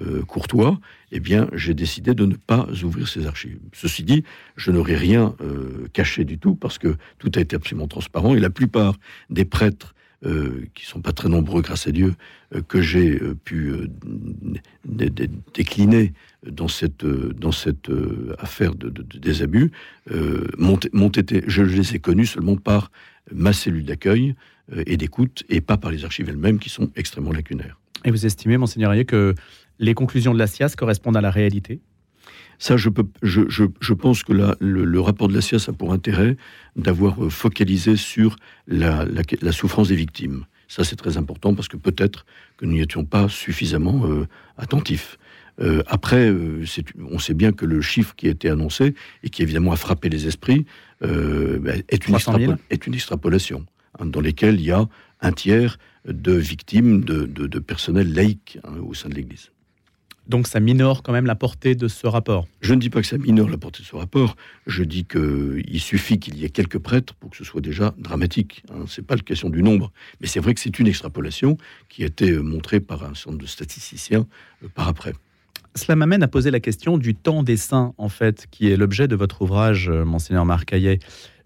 euh, 0.00 0.22
courtois, 0.22 0.78
eh 1.10 1.18
bien, 1.18 1.48
j'ai 1.52 1.74
décidé 1.74 2.14
de 2.14 2.24
ne 2.24 2.36
pas 2.36 2.68
ouvrir 2.84 3.08
ces 3.08 3.26
archives. 3.26 3.58
Ceci 3.72 4.04
dit, 4.04 4.22
je 4.54 4.70
n'aurais 4.70 4.94
rien 4.94 5.34
euh, 5.40 5.88
caché 5.92 6.24
du 6.24 6.38
tout 6.38 6.54
parce 6.54 6.78
que 6.78 6.94
tout 7.18 7.32
a 7.34 7.40
été 7.40 7.56
absolument 7.56 7.88
transparent 7.88 8.36
et 8.36 8.38
la 8.38 8.50
plupart 8.50 8.94
des 9.30 9.44
prêtres 9.44 9.96
euh, 10.24 10.66
qui 10.74 10.84
sont 10.86 11.00
pas 11.00 11.12
très 11.12 11.28
nombreux, 11.28 11.62
grâce 11.62 11.86
à 11.86 11.92
Dieu, 11.92 12.14
que 12.68 12.80
j'ai 12.82 13.18
pu 13.44 13.72
décliner 15.54 16.12
dans 16.46 16.68
cette, 16.68 17.04
dans 17.04 17.52
cette 17.52 17.90
affaire 18.38 18.74
de, 18.74 18.90
des 18.90 19.42
abus, 19.42 19.70
m'ont 20.58 21.08
été, 21.08 21.44
je 21.46 21.62
les 21.62 21.94
ai 21.94 21.98
connus 22.00 22.26
seulement 22.26 22.56
par 22.56 22.90
ma 23.32 23.52
cellule 23.52 23.84
d'accueil 23.84 24.34
et 24.86 24.96
d'écoute, 24.96 25.44
et 25.48 25.60
pas 25.60 25.76
par 25.76 25.90
les 25.90 26.04
archives 26.04 26.28
elles-mêmes 26.28 26.58
qui 26.58 26.70
sont 26.70 26.90
extrêmement 26.96 27.32
lacunaires. 27.32 27.78
Et 28.04 28.10
vous 28.10 28.26
estimez, 28.26 28.56
monseigneur 28.56 28.92
Ayé, 28.92 29.04
que 29.04 29.34
les 29.78 29.94
conclusions 29.94 30.34
de 30.34 30.38
la 30.38 30.46
SIAS 30.46 30.74
correspondent 30.76 31.16
à 31.16 31.20
la 31.20 31.30
réalité? 31.30 31.80
Ça, 32.60 32.76
je, 32.76 32.90
peux, 32.90 33.06
je, 33.22 33.40
je, 33.48 33.94
pense 33.94 34.22
que 34.22 34.34
le, 34.34 35.00
rapport 35.00 35.28
de 35.28 35.34
la 35.34 35.40
SIAS 35.40 35.64
a 35.68 35.72
pour 35.72 35.94
intérêt 35.94 36.36
d'avoir 36.76 37.24
euh, 37.24 37.30
focalisé 37.30 37.96
sur 37.96 38.36
la, 38.68 39.06
la, 39.40 39.52
souffrance 39.52 39.88
des 39.88 39.96
victimes. 39.96 40.44
Ça, 40.68 40.84
c'est 40.84 40.96
très 40.96 41.16
important 41.16 41.54
parce 41.54 41.68
que 41.68 41.78
peut-être 41.78 42.26
que 42.58 42.66
nous 42.66 42.72
n'y 42.72 42.82
étions 42.82 43.06
pas 43.06 43.30
suffisamment 43.30 44.04
euh, 44.04 44.28
attentifs. 44.58 45.18
Euh, 45.62 45.82
après, 45.86 46.30
on 47.10 47.18
sait 47.18 47.32
bien 47.32 47.52
que 47.52 47.64
le 47.64 47.80
chiffre 47.80 48.14
qui 48.14 48.28
a 48.28 48.30
été 48.30 48.50
annoncé 48.50 48.94
et 49.24 49.30
qui 49.30 49.42
évidemment 49.42 49.72
a 49.72 49.76
frappé 49.76 50.10
les 50.10 50.26
esprits 50.26 50.66
ben, 51.00 51.82
est, 51.88 52.08
une 52.08 52.16
est, 52.68 52.86
une 52.86 52.94
extrapolation 52.94 53.64
hein, 53.98 54.04
dans 54.04 54.20
lesquelles 54.20 54.60
il 54.60 54.66
y 54.66 54.70
a 54.70 54.86
un 55.22 55.32
tiers 55.32 55.78
de 56.06 56.32
victimes 56.32 57.04
de, 57.04 57.24
de, 57.24 57.58
personnel 57.58 58.12
laïque 58.12 58.58
hein, 58.64 58.74
au 58.86 58.92
sein 58.92 59.08
de 59.08 59.14
l'Église. 59.14 59.50
Donc 60.30 60.46
ça 60.46 60.60
minore 60.60 61.02
quand 61.02 61.12
même 61.12 61.26
la 61.26 61.34
portée 61.34 61.74
de 61.74 61.88
ce 61.88 62.06
rapport. 62.06 62.46
Je 62.60 62.72
ne 62.72 62.78
dis 62.78 62.88
pas 62.88 63.00
que 63.00 63.06
ça 63.08 63.18
minore 63.18 63.48
la 63.50 63.58
portée 63.58 63.82
de 63.82 63.88
ce 63.88 63.96
rapport. 63.96 64.36
Je 64.68 64.84
dis 64.84 65.04
qu'il 65.04 65.80
suffit 65.80 66.20
qu'il 66.20 66.38
y 66.38 66.44
ait 66.44 66.50
quelques 66.50 66.78
prêtres 66.78 67.14
pour 67.14 67.30
que 67.30 67.36
ce 67.36 67.42
soit 67.42 67.60
déjà 67.60 67.92
dramatique. 67.98 68.62
Hein. 68.70 68.84
Ce 68.86 69.00
n'est 69.00 69.06
pas 69.08 69.16
la 69.16 69.22
question 69.22 69.50
du 69.50 69.64
nombre, 69.64 69.90
mais 70.20 70.28
c'est 70.28 70.38
vrai 70.38 70.54
que 70.54 70.60
c'est 70.60 70.78
une 70.78 70.86
extrapolation 70.86 71.58
qui 71.88 72.04
a 72.04 72.06
été 72.06 72.30
montrée 72.30 72.78
par 72.78 73.02
un 73.02 73.12
nombre 73.26 73.42
de 73.42 73.46
statisticiens 73.46 74.24
euh, 74.62 74.68
par 74.72 74.86
après. 74.86 75.14
Cela 75.74 75.96
m'amène 75.96 76.22
à 76.22 76.28
poser 76.28 76.52
la 76.52 76.60
question 76.60 76.96
du 76.96 77.16
temps 77.16 77.42
des 77.42 77.56
saints, 77.56 77.92
en 77.98 78.08
fait, 78.08 78.46
qui 78.52 78.70
est 78.70 78.76
l'objet 78.76 79.08
de 79.08 79.16
votre 79.16 79.42
ouvrage, 79.42 79.88
euh, 79.88 80.04
Monseigneur 80.04 80.44
Marc 80.44 80.72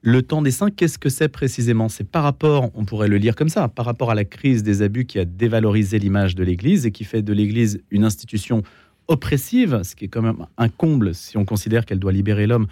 Le 0.07 0.21
temps 0.21 0.43
des 0.43 0.51
saints, 0.51 0.71
qu'est-ce 0.71 0.99
que 0.99 1.09
c'est 1.09 1.29
précisément? 1.31 1.89
C'est 1.89 2.05
par 2.07 2.25
rapport, 2.25 2.71
on 2.75 2.85
pourrait 2.85 3.09
le 3.09 3.17
lire 3.17 3.35
comme 3.35 3.49
ça, 3.49 3.69
par 3.69 3.87
rapport 3.87 4.11
à 4.11 4.15
la 4.15 4.27
crise 4.27 4.63
des 4.63 4.83
abus 4.83 5.07
qui 5.07 5.19
a 5.19 5.25
dévalorisé 5.25 5.99
l'image 5.99 6.35
de 6.35 6.45
l'Église 6.45 6.85
et 6.85 6.91
qui 6.91 7.05
fait 7.05 7.23
de 7.23 7.33
l'Église 7.33 7.81
une 7.91 8.05
institution 8.05 8.63
oppressive, 9.09 9.81
ce 9.83 9.97
qui 9.97 10.05
est 10.05 10.09
quand 10.09 10.21
même 10.21 10.45
un 10.59 10.69
comble 10.69 11.15
si 11.15 11.39
on 11.39 11.47
considère 11.47 11.87
qu'elle 11.87 12.01
doit 12.01 12.13
libérer 12.13 12.47
l'homme 12.47 12.67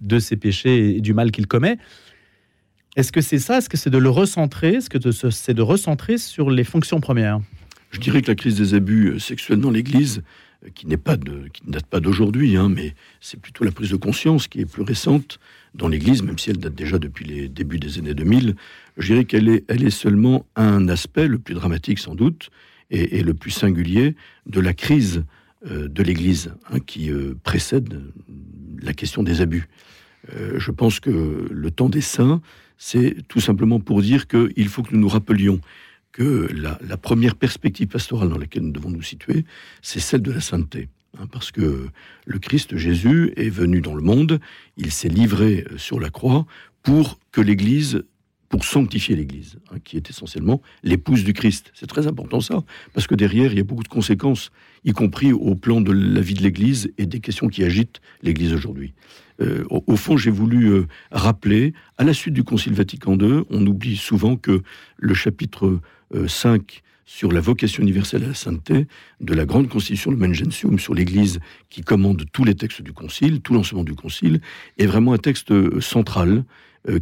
de 0.00 0.20
ses 0.20 0.36
péchés 0.36 0.96
et 0.96 1.00
du 1.00 1.12
mal 1.12 1.32
qu'il 1.32 1.48
commet. 1.48 1.76
Est-ce 2.94 3.10
que 3.10 3.20
c'est 3.20 3.40
ça? 3.40 3.58
Est-ce 3.58 3.68
que 3.68 3.76
c'est 3.76 3.90
de 3.90 3.98
le 3.98 4.08
recentrer? 4.08 4.74
Est-ce 4.74 4.88
que 4.88 5.10
c'est 5.32 5.54
de 5.54 5.62
recentrer 5.62 6.18
sur 6.18 6.50
les 6.50 6.62
fonctions 6.62 7.00
premières? 7.00 7.40
Je 7.90 7.98
dirais 7.98 8.22
que 8.22 8.28
la 8.28 8.36
crise 8.36 8.58
des 8.58 8.74
abus 8.74 9.18
sexuels 9.18 9.58
dans 9.58 9.72
l'Église, 9.72 10.22
qui 10.74 10.86
n'est 10.86 10.96
pas 10.96 11.16
qui 11.16 11.62
ne 11.66 11.72
date 11.72 11.86
pas 11.86 12.00
d'aujourd'hui, 12.00 12.56
hein, 12.56 12.68
mais 12.68 12.94
c'est 13.20 13.40
plutôt 13.40 13.64
la 13.64 13.70
prise 13.70 13.90
de 13.90 13.96
conscience 13.96 14.48
qui 14.48 14.60
est 14.60 14.66
plus 14.66 14.82
récente 14.82 15.38
dans 15.74 15.88
l'Église, 15.88 16.22
même 16.22 16.38
si 16.38 16.50
elle 16.50 16.58
date 16.58 16.74
déjà 16.74 16.98
depuis 16.98 17.24
les 17.24 17.48
débuts 17.48 17.78
des 17.78 17.98
années 17.98 18.14
2000. 18.14 18.56
Je 18.96 19.12
dirais 19.12 19.24
qu'elle 19.24 19.48
est, 19.48 19.64
elle 19.68 19.84
est 19.84 19.90
seulement 19.90 20.46
un 20.56 20.88
aspect, 20.88 21.28
le 21.28 21.38
plus 21.38 21.54
dramatique 21.54 21.98
sans 21.98 22.14
doute, 22.14 22.50
et, 22.90 23.22
le 23.22 23.34
plus 23.34 23.50
singulier 23.50 24.14
de 24.46 24.60
la 24.60 24.72
crise 24.72 25.24
euh, 25.68 25.88
de 25.88 26.02
l'Église, 26.02 26.52
hein, 26.70 26.78
qui 26.78 27.10
précède 27.42 28.00
la 28.80 28.92
question 28.92 29.22
des 29.22 29.40
abus. 29.40 29.68
je 30.56 30.70
pense 30.70 31.00
que 31.00 31.48
le 31.50 31.70
temps 31.70 31.88
des 31.88 32.00
saints, 32.00 32.40
c'est 32.78 33.16
tout 33.28 33.40
simplement 33.40 33.80
pour 33.80 34.02
dire 34.02 34.26
qu'il 34.28 34.68
faut 34.68 34.82
que 34.82 34.94
nous 34.94 35.00
nous 35.00 35.08
rappelions 35.08 35.60
que 36.16 36.48
la, 36.50 36.96
première 36.96 37.34
perspective 37.34 37.88
pastorale 37.88 38.30
dans 38.30 38.38
laquelle 38.38 38.62
nous 38.62 38.72
devons 38.72 38.88
nous 38.88 39.02
situer, 39.02 39.44
c'est 39.82 40.00
celle 40.00 40.22
de 40.22 40.32
la 40.32 40.40
sainteté. 40.40 40.88
Hein, 41.18 41.26
parce 41.30 41.50
que 41.50 41.88
le 42.24 42.38
Christ 42.38 42.78
Jésus 42.78 43.34
est 43.36 43.50
venu 43.50 43.82
dans 43.82 43.94
le 43.94 44.00
monde, 44.00 44.40
il 44.78 44.90
s'est 44.92 45.10
livré 45.10 45.66
euh, 45.70 45.76
sur 45.76 46.00
la 46.00 46.08
croix 46.08 46.46
pour 46.82 47.18
que 47.32 47.42
l'Église 47.42 48.02
pour 48.48 48.64
sanctifier 48.64 49.14
l'Église, 49.14 49.58
hein, 49.70 49.76
qui 49.84 49.98
est 49.98 50.08
essentiellement 50.08 50.62
l'épouse 50.82 51.22
du 51.22 51.34
Christ. 51.34 51.70
C'est 51.74 51.86
très 51.86 52.06
important 52.06 52.40
ça, 52.40 52.62
parce 52.94 53.06
que 53.06 53.14
derrière, 53.14 53.52
il 53.52 53.58
y 53.58 53.60
a 53.60 53.64
beaucoup 53.64 53.82
de 53.82 53.88
conséquences, 53.88 54.52
y 54.84 54.92
compris 54.92 55.34
au 55.34 55.54
plan 55.54 55.82
de 55.82 55.92
la 55.92 56.20
vie 56.22 56.34
de 56.34 56.42
l'Église 56.42 56.90
et 56.96 57.04
des 57.04 57.20
questions 57.20 57.48
qui 57.48 57.62
agitent 57.62 58.00
l'Église 58.22 58.54
aujourd'hui. 58.54 58.94
Euh, 59.42 59.64
au, 59.68 59.96
fond, 59.96 60.16
j'ai 60.16 60.30
voulu 60.30 60.68
euh, 60.68 60.86
rappeler, 61.10 61.74
à 61.98 62.04
la 62.04 62.14
suite 62.14 62.32
du 62.32 62.42
Concile 62.42 62.72
Vatican 62.72 63.18
II, 63.18 63.42
on 63.50 63.66
oublie 63.66 63.96
souvent 63.96 64.36
que 64.36 64.62
le 64.96 65.14
chapitre 65.14 65.80
5 66.26 66.60
euh, 66.60 66.80
sur 67.04 67.30
la 67.30 67.40
vocation 67.40 67.82
universelle 67.82 68.24
à 68.24 68.28
la 68.28 68.34
sainteté 68.34 68.86
de 69.20 69.34
la 69.34 69.46
grande 69.46 69.68
constitution, 69.68 70.10
le 70.10 70.32
Gentium, 70.32 70.78
sur 70.78 70.92
l'Église 70.92 71.38
qui 71.70 71.82
commande 71.82 72.24
tous 72.32 72.44
les 72.44 72.54
textes 72.54 72.82
du 72.82 72.92
Concile, 72.92 73.40
tout 73.40 73.54
l'enseignement 73.54 73.84
du 73.84 73.94
Concile, 73.94 74.40
est 74.78 74.86
vraiment 74.86 75.12
un 75.12 75.18
texte 75.18 75.52
central 75.80 76.44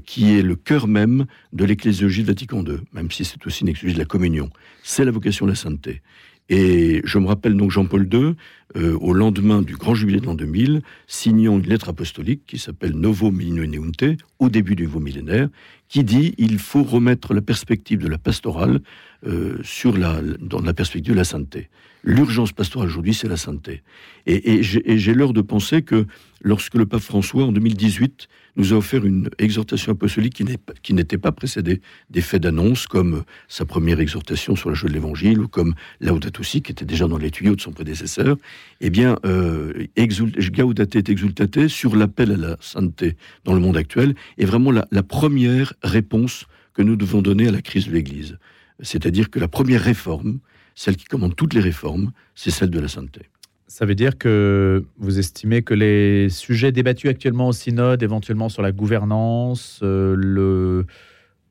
qui 0.06 0.38
est 0.38 0.42
le 0.42 0.56
cœur 0.56 0.88
même 0.88 1.26
de 1.52 1.64
l'ecclésiologie 1.64 2.23
de 2.23 2.26
Vatican 2.26 2.64
II, 2.64 2.80
même 2.92 3.11
si 3.11 3.25
c'est 3.25 3.46
aussi 3.46 3.62
une 3.62 3.68
ecclésiologie 3.68 3.94
de 3.94 4.00
la 4.00 4.06
communion. 4.06 4.50
C'est 4.82 5.06
la 5.06 5.11
vocation 5.11 5.46
à 5.46 5.50
la 5.50 5.54
sainteté. 5.54 6.02
Et 6.49 7.00
je 7.04 7.18
me 7.18 7.26
rappelle 7.26 7.56
donc 7.56 7.70
Jean-Paul 7.70 8.08
II, 8.12 8.34
euh, 8.76 8.98
au 9.00 9.12
lendemain 9.12 9.62
du 9.62 9.76
grand 9.76 9.94
jubilé 9.94 10.20
de 10.20 10.26
l'an 10.26 10.34
2000, 10.34 10.82
signant 11.06 11.58
une 11.58 11.66
lettre 11.66 11.90
apostolique 11.90 12.42
qui 12.46 12.58
s'appelle 12.58 12.92
Novo 12.92 13.30
Millennium 13.30 13.92
au 14.38 14.48
début 14.48 14.74
du 14.74 14.84
nouveau 14.84 15.00
millénaire, 15.00 15.48
qui 15.88 16.02
dit 16.02 16.34
il 16.38 16.58
faut 16.58 16.82
remettre 16.82 17.34
la 17.34 17.42
perspective 17.42 18.00
de 18.00 18.08
la 18.08 18.18
pastorale 18.18 18.80
euh, 19.26 19.58
sur 19.62 19.96
la, 19.96 20.20
dans 20.40 20.60
la 20.60 20.74
perspective 20.74 21.12
de 21.12 21.16
la 21.16 21.24
sainteté. 21.24 21.68
L'urgence 22.06 22.52
pastorale 22.52 22.88
aujourd'hui, 22.88 23.14
c'est 23.14 23.28
la 23.28 23.38
sainteté. 23.38 23.82
Et, 24.26 24.62
j'ai 24.62 25.14
l'heure 25.14 25.32
de 25.32 25.40
penser 25.40 25.80
que 25.80 26.06
lorsque 26.42 26.74
le 26.74 26.84
pape 26.84 27.00
François, 27.00 27.44
en 27.44 27.52
2018, 27.52 28.28
nous 28.56 28.74
a 28.74 28.76
offert 28.76 29.06
une 29.06 29.30
exhortation 29.38 29.92
apostolique 29.92 30.42
qui 30.82 30.94
n'était 30.94 31.18
pas 31.18 31.32
précédée 31.32 31.80
des 32.10 32.20
faits 32.20 32.42
d'annonce, 32.42 32.86
comme 32.86 33.24
sa 33.48 33.64
première 33.64 34.00
exhortation 34.00 34.54
sur 34.54 34.68
la 34.68 34.74
joie 34.74 34.90
de 34.90 34.94
l'Évangile, 34.94 35.40
ou 35.40 35.48
comme 35.48 35.74
Laudato 36.00 36.42
Si, 36.42 36.60
qui 36.60 36.72
était 36.72 36.84
déjà 36.84 37.08
dans 37.08 37.18
les 37.18 37.30
tuyaux 37.30 37.56
de 37.56 37.60
son 37.62 37.72
prédécesseur, 37.72 38.36
eh 38.80 38.90
bien, 38.90 39.16
euh, 39.25 39.73
Gaudate 39.97 40.97
et 40.97 41.11
Exultate, 41.11 41.68
sur 41.68 41.97
l'appel 41.97 42.33
à 42.33 42.37
la 42.37 42.56
sainteté 42.61 43.16
dans 43.44 43.54
le 43.54 43.61
monde 43.61 43.76
actuel, 43.76 44.14
est 44.38 44.44
vraiment 44.44 44.71
la, 44.71 44.87
la 44.90 45.02
première 45.02 45.75
réponse 45.83 46.47
que 46.73 46.83
nous 46.83 46.97
devons 46.97 47.23
donner 47.23 47.49
à 47.49 47.52
la 47.52 47.62
crise 47.62 47.87
de 47.87 47.92
l'Église. 47.92 48.38
C'est-à-dire 48.80 49.30
que 49.30 49.38
la 49.38 49.49
première 49.49 49.83
réforme, 49.83 50.40
celle 50.75 50.97
qui 50.97 51.04
commande 51.04 51.37
toutes 51.37 51.54
les 51.54 51.61
réformes, 51.61 52.11
c'est 52.35 52.50
celle 52.50 52.71
de 52.71 52.80
la 52.80 52.88
sainteté. 52.88 53.23
Ça 53.66 53.87
veut 53.87 53.94
dire 53.94 54.18
que 54.18 54.85
vous 54.99 55.18
estimez 55.18 55.62
que 55.62 55.75
les 55.75 56.28
sujets 56.28 56.71
débattus 56.71 57.11
actuellement 57.11 57.49
au 57.49 57.52
synode, 57.52 58.02
éventuellement 58.02 58.49
sur 58.49 58.62
la 58.62 58.73
gouvernance, 58.73 59.80
euh, 59.83 60.14
le, 60.16 60.87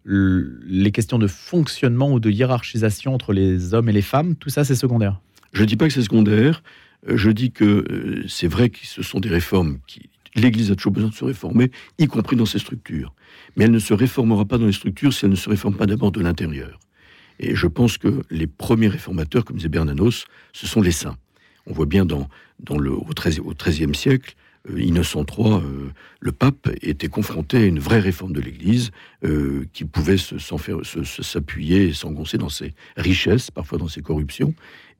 les 0.05 0.91
questions 0.91 1.17
de 1.17 1.27
fonctionnement 1.27 2.11
ou 2.11 2.19
de 2.19 2.29
hiérarchisation 2.29 3.13
entre 3.13 3.33
les 3.33 3.73
hommes 3.73 3.89
et 3.89 3.93
les 3.93 4.01
femmes, 4.01 4.35
tout 4.35 4.49
ça 4.49 4.63
c'est 4.63 4.75
secondaire? 4.75 5.21
Je 5.53 5.61
ne 5.61 5.65
dis 5.65 5.75
pas 5.75 5.87
que 5.87 5.93
c'est 5.93 6.01
secondaire, 6.01 6.63
je 7.07 7.29
dis 7.29 7.51
que 7.51 7.63
euh, 7.63 8.25
c'est 8.27 8.47
vrai 8.47 8.69
que 8.69 8.79
ce 8.83 9.03
sont 9.03 9.19
des 9.19 9.29
réformes 9.29 9.79
qui... 9.87 10.09
L'Église 10.35 10.71
a 10.71 10.75
toujours 10.75 10.93
besoin 10.93 11.09
de 11.09 11.13
se 11.13 11.25
réformer, 11.25 11.69
y 11.99 12.07
compris 12.07 12.35
dans 12.35 12.47
ses 12.47 12.57
structures. 12.57 13.13
Mais 13.55 13.65
elle 13.65 13.71
ne 13.71 13.79
se 13.79 13.93
réformera 13.93 14.45
pas 14.45 14.57
dans 14.57 14.65
les 14.65 14.73
structures 14.73 15.13
si 15.13 15.25
elle 15.25 15.31
ne 15.31 15.35
se 15.35 15.47
réforme 15.47 15.75
pas 15.75 15.85
d'abord 15.85 16.11
de 16.11 16.21
l'intérieur. 16.21 16.79
Et 17.39 17.55
je 17.55 17.67
pense 17.67 17.99
que 17.99 18.23
les 18.31 18.47
premiers 18.47 18.87
réformateurs, 18.87 19.45
comme 19.45 19.57
disait 19.57 19.69
Bernanos, 19.69 20.25
ce 20.51 20.65
sont 20.65 20.81
les 20.81 20.91
saints. 20.91 21.17
On 21.67 21.73
voit 21.73 21.85
bien 21.85 22.03
dans, 22.05 22.27
le, 22.77 22.91
au 22.91 23.05
XIIIe 23.13 23.95
siècle, 23.95 24.35
euh, 24.35 24.42
Innocent 24.69 25.25
III, 25.25 25.53
euh, 25.55 25.89
le 26.21 26.31
pape, 26.31 26.69
était 26.81 27.09
confronté 27.09 27.57
à 27.57 27.65
une 27.65 27.79
vraie 27.79 27.99
réforme 27.99 28.33
de 28.33 28.39
l'Église 28.39 28.91
euh, 29.25 29.65
qui 29.73 29.83
pouvait 29.83 30.17
s'appuyer 30.17 31.87
et 31.87 31.93
s'engoncer 31.93 32.37
dans 32.37 32.49
ses 32.49 32.73
richesses, 32.95 33.51
parfois 33.51 33.77
dans 33.77 33.87
ses 33.87 34.01
corruptions. 34.01 34.53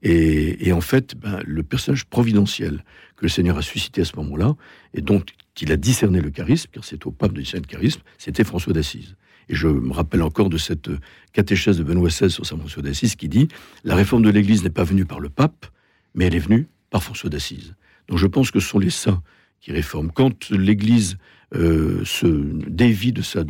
Et, 0.05 0.73
en 0.73 0.81
fait, 0.81 1.15
ben, 1.15 1.41
le 1.45 1.63
personnage 1.63 2.05
providentiel 2.05 2.83
que 3.15 3.23
le 3.23 3.29
Seigneur 3.29 3.57
a 3.57 3.61
suscité 3.61 4.01
à 4.01 4.05
ce 4.05 4.17
moment-là, 4.17 4.53
et 4.93 4.99
dont 4.99 5.23
il 5.61 5.71
a 5.71 5.77
discerné 5.77 6.19
le 6.19 6.29
charisme, 6.29 6.69
car 6.73 6.83
c'est 6.83 7.05
au 7.05 7.11
pape 7.11 7.31
de 7.31 7.39
discerner 7.39 7.65
le 7.65 7.71
charisme, 7.71 8.01
c'était 8.17 8.43
François 8.43 8.73
d'Assise. 8.73 9.15
Et 9.47 9.55
je 9.55 9.67
me 9.69 9.93
rappelle 9.93 10.21
encore 10.21 10.49
de 10.49 10.57
cette 10.57 10.89
catéchèse 11.31 11.77
de 11.77 11.83
Benoît 11.83 12.09
XVI 12.09 12.29
sur 12.29 12.45
Saint 12.45 12.57
François 12.57 12.81
d'Assise 12.81 13.15
qui 13.15 13.29
dit 13.29 13.47
La 13.85 13.95
réforme 13.95 14.23
de 14.23 14.29
l'Église 14.29 14.63
n'est 14.63 14.69
pas 14.69 14.83
venue 14.83 15.05
par 15.05 15.21
le 15.21 15.29
pape, 15.29 15.67
mais 16.15 16.25
elle 16.25 16.35
est 16.35 16.39
venue 16.39 16.67
par 16.89 17.03
François 17.03 17.29
d'Assise. 17.29 17.75
Donc 18.07 18.17
je 18.17 18.27
pense 18.27 18.51
que 18.51 18.59
ce 18.59 18.67
sont 18.67 18.79
les 18.79 18.89
saints 18.89 19.21
qui 19.63 19.71
réforment. 19.71 20.11
Quand 20.11 20.49
l'Église 20.49 21.17
euh, 21.55 22.03
se 22.03 22.25
dévie 22.25 23.13
de 23.13 23.21
sa, 23.21 23.43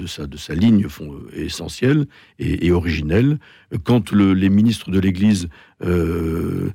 ligne 0.54 0.88
fond, 0.88 1.16
essentielle 1.34 2.06
et, 2.38 2.72
originelle, 2.72 3.40
quand 3.84 4.12
les 4.12 4.50
ministres 4.50 4.92
de 4.92 5.00
l'Église 5.00 5.50
euh, 5.84 6.70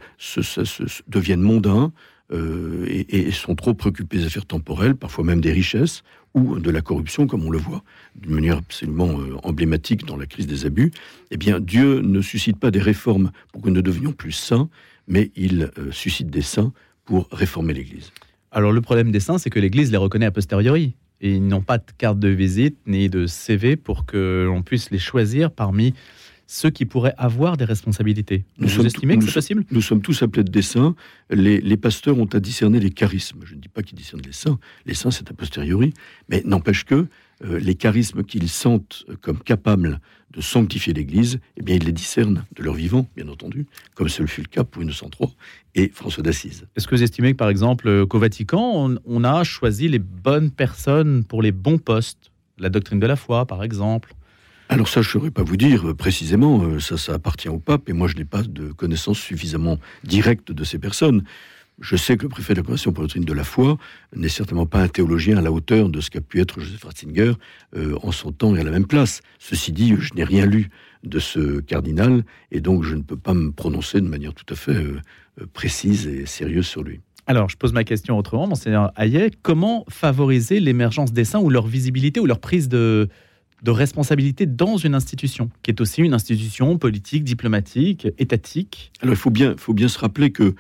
deviennent 1.06 1.42
mondains 1.42 1.92
euh, 2.32 2.84
et, 2.88 3.30
sont 3.30 3.54
trop 3.54 3.74
préoccupés 3.74 4.18
des 4.18 4.26
affaires 4.26 4.46
temporelles, 4.46 4.96
parfois 4.96 5.24
même 5.24 5.40
des 5.40 5.52
richesses 5.52 6.02
ou 6.34 6.58
de 6.58 6.70
la 6.70 6.80
corruption, 6.80 7.26
comme 7.26 7.44
on 7.44 7.50
le 7.50 7.58
voit 7.58 7.84
d'une 8.16 8.34
manière 8.34 8.58
absolument 8.58 9.18
emblématique 9.44 10.04
dans 10.04 10.16
la 10.16 10.26
crise 10.26 10.46
des 10.46 10.66
abus, 10.66 10.90
eh 11.30 11.36
bien 11.36 11.60
Dieu 11.60 12.00
ne 12.00 12.20
suscite 12.20 12.58
pas 12.58 12.70
des 12.70 12.80
réformes 12.80 13.30
pour 13.52 13.62
que 13.62 13.70
nous 13.70 13.82
devenions 13.82 14.12
plus 14.12 14.32
saints, 14.32 14.68
mais 15.06 15.30
il 15.36 15.70
euh, 15.78 15.90
suscite 15.90 16.28
des 16.28 16.42
saints 16.42 16.72
pour 17.04 17.28
réformer 17.32 17.72
l'Église. 17.72 18.12
Alors 18.52 18.72
le 18.72 18.80
problème 18.80 19.10
des 19.10 19.20
saints, 19.20 19.38
c'est 19.38 19.50
que 19.50 19.60
l'Église 19.60 19.90
les 19.90 19.96
reconnaît 19.96 20.26
a 20.26 20.30
posteriori. 20.30 20.94
Et 21.20 21.34
ils 21.34 21.46
n'ont 21.46 21.62
pas 21.62 21.78
de 21.78 21.84
carte 21.96 22.18
de 22.18 22.28
visite 22.28 22.78
ni 22.86 23.08
de 23.08 23.26
CV 23.26 23.76
pour 23.76 24.06
que 24.06 24.44
l'on 24.46 24.62
puisse 24.62 24.90
les 24.90 24.98
choisir 24.98 25.50
parmi 25.50 25.94
ceux 26.46 26.70
qui 26.70 26.86
pourraient 26.86 27.14
avoir 27.18 27.56
des 27.56 27.64
responsabilités. 27.64 28.44
Nous 28.58 28.68
Vous 28.68 28.86
estimez 28.86 29.18
que 29.18 29.24
c'est 29.24 29.34
possible 29.34 29.64
Nous 29.70 29.82
sommes 29.82 30.00
tous 30.00 30.22
appelés 30.22 30.44
de 30.44 30.50
des 30.50 30.62
saints. 30.62 30.94
Les, 31.28 31.60
les, 31.60 31.76
pasteurs 31.76 32.18
ont 32.18 32.28
à 32.32 32.40
discerner 32.40 32.80
les 32.80 32.90
charismes. 32.90 33.40
Je 33.44 33.54
ne 33.54 33.60
dis 33.60 33.68
pas 33.68 33.82
qu'ils 33.82 33.98
discernent 33.98 34.22
les 34.24 34.32
saints. 34.32 34.58
Les 34.86 34.94
saints, 34.94 35.10
c'est 35.10 35.30
a 35.30 35.34
posteriori. 35.34 35.92
Mais 36.30 36.42
n'empêche 36.46 36.84
que 36.84 37.06
euh, 37.44 37.60
les 37.60 37.74
charismes 37.74 38.24
qu'ils 38.24 38.48
sentent 38.48 39.04
comme 39.20 39.40
capables 39.40 40.00
de 40.30 40.40
sanctifier 40.40 40.92
l'Église, 40.92 41.40
eh 41.56 41.62
bien, 41.62 41.76
ils 41.76 41.84
les 41.84 41.92
discernent 41.92 42.44
de 42.54 42.62
leur 42.62 42.74
vivant, 42.74 43.08
bien 43.16 43.28
entendu, 43.28 43.66
comme 43.94 44.08
ce 44.08 44.26
fut 44.26 44.42
le 44.42 44.48
cas 44.48 44.64
pour 44.64 44.82
Innocent 44.82 45.10
III 45.18 45.30
et 45.74 45.90
François 45.94 46.22
d'Assise. 46.22 46.66
Est-ce 46.76 46.86
que 46.86 46.94
vous 46.94 47.02
estimez 47.02 47.32
que, 47.32 47.36
par 47.36 47.48
exemple, 47.48 48.06
qu'au 48.06 48.18
Vatican, 48.18 48.96
on, 49.04 49.24
a 49.24 49.44
choisi 49.44 49.88
les 49.88 49.98
bonnes 49.98 50.50
personnes 50.50 51.24
pour 51.24 51.42
les 51.42 51.52
bons 51.52 51.78
postes? 51.78 52.30
La 52.58 52.68
doctrine 52.68 52.98
de 52.98 53.06
la 53.06 53.16
foi, 53.16 53.46
par 53.46 53.62
exemple 53.62 54.14
alors 54.70 54.86
ça, 54.86 55.00
je 55.00 55.08
ne 55.08 55.12
saurais 55.12 55.30
pas 55.30 55.42
vous 55.42 55.56
dire 55.56 55.88
euh, 55.88 55.94
précisément, 55.94 56.62
euh, 56.62 56.78
ça, 56.78 56.98
ça 56.98 57.14
appartient 57.14 57.48
au 57.48 57.58
pape, 57.58 57.88
et 57.88 57.94
moi 57.94 58.06
je 58.06 58.16
n'ai 58.16 58.26
pas 58.26 58.42
de 58.42 58.70
connaissance 58.70 59.18
suffisamment 59.18 59.78
directe 60.04 60.52
de 60.52 60.62
ces 60.62 60.78
personnes. 60.78 61.24
Je 61.80 61.96
sais 61.96 62.16
que 62.16 62.24
le 62.24 62.28
préfet 62.28 62.54
de 62.54 62.58
la 62.58 62.64
Commission 62.64 62.92
pour 62.92 63.02
la 63.02 63.06
doctrine 63.06 63.24
de 63.24 63.32
la 63.32 63.44
foi 63.44 63.78
n'est 64.14 64.28
certainement 64.28 64.66
pas 64.66 64.82
un 64.82 64.88
théologien 64.88 65.38
à 65.38 65.40
la 65.40 65.52
hauteur 65.52 65.88
de 65.88 66.00
ce 66.00 66.10
qu'a 66.10 66.20
pu 66.20 66.40
être 66.40 66.60
Joseph 66.60 66.82
Ratzinger 66.82 67.32
euh, 67.76 67.96
en 68.02 68.10
son 68.10 68.32
temps 68.32 68.56
et 68.56 68.60
à 68.60 68.64
la 68.64 68.72
même 68.72 68.86
place. 68.86 69.20
Ceci 69.38 69.72
dit, 69.72 69.94
je 69.98 70.12
n'ai 70.14 70.24
rien 70.24 70.44
lu 70.44 70.70
de 71.04 71.20
ce 71.20 71.60
cardinal 71.60 72.24
et 72.50 72.60
donc 72.60 72.82
je 72.82 72.96
ne 72.96 73.02
peux 73.02 73.16
pas 73.16 73.34
me 73.34 73.52
prononcer 73.52 74.00
de 74.00 74.08
manière 74.08 74.34
tout 74.34 74.52
à 74.52 74.56
fait 74.56 74.74
euh, 74.74 75.00
précise 75.52 76.08
et 76.08 76.26
sérieuse 76.26 76.66
sur 76.66 76.82
lui. 76.82 77.00
Alors, 77.28 77.50
je 77.50 77.56
pose 77.56 77.74
ma 77.74 77.84
question 77.84 78.16
autrement, 78.16 78.46
monseigneur 78.46 78.90
Hayet. 78.96 79.30
Comment 79.42 79.84
favoriser 79.90 80.60
l'émergence 80.60 81.12
des 81.12 81.24
saints 81.24 81.40
ou 81.40 81.50
leur 81.50 81.66
visibilité 81.66 82.20
ou 82.20 82.26
leur 82.26 82.40
prise 82.40 82.70
de, 82.70 83.10
de 83.62 83.70
responsabilité 83.70 84.46
dans 84.46 84.78
une 84.78 84.94
institution, 84.94 85.50
qui 85.62 85.70
est 85.70 85.80
aussi 85.82 86.00
une 86.00 86.14
institution 86.14 86.78
politique, 86.78 87.24
diplomatique, 87.24 88.08
étatique? 88.16 88.92
Alors, 89.02 89.12
il 89.12 89.18
faut 89.18 89.30
bien, 89.30 89.56
faut 89.58 89.74
bien 89.74 89.88
se 89.88 89.98
rappeler 89.98 90.30
que 90.30 90.54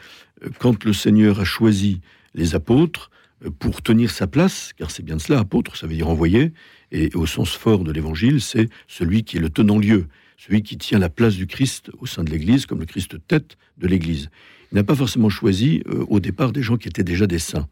quand 0.58 0.84
le 0.84 0.92
Seigneur 0.92 1.40
a 1.40 1.44
choisi 1.44 2.00
les 2.34 2.54
apôtres 2.54 3.10
euh, 3.44 3.50
pour 3.50 3.82
tenir 3.82 4.10
sa 4.10 4.26
place, 4.26 4.72
car 4.76 4.90
c'est 4.90 5.04
bien 5.04 5.18
cela, 5.18 5.40
apôtre, 5.40 5.76
ça 5.76 5.86
veut 5.86 5.94
dire 5.94 6.08
envoyé, 6.08 6.52
et 6.92 7.10
au 7.14 7.26
sens 7.26 7.50
fort 7.50 7.84
de 7.84 7.92
l'évangile, 7.92 8.40
c'est 8.40 8.68
celui 8.86 9.24
qui 9.24 9.36
est 9.36 9.40
le 9.40 9.50
tenant-lieu, 9.50 10.06
celui 10.36 10.62
qui 10.62 10.78
tient 10.78 10.98
la 10.98 11.10
place 11.10 11.34
du 11.34 11.46
Christ 11.46 11.90
au 11.98 12.06
sein 12.06 12.24
de 12.24 12.30
l'Église, 12.30 12.66
comme 12.66 12.80
le 12.80 12.86
Christ 12.86 13.16
tête 13.26 13.56
de 13.78 13.86
l'Église. 13.86 14.30
Il 14.72 14.76
n'a 14.76 14.84
pas 14.84 14.94
forcément 14.94 15.28
choisi 15.28 15.82
euh, 15.88 16.04
au 16.08 16.20
départ 16.20 16.52
des 16.52 16.62
gens 16.62 16.76
qui 16.76 16.88
étaient 16.88 17.04
déjà 17.04 17.26
des 17.26 17.38
saints. 17.38 17.68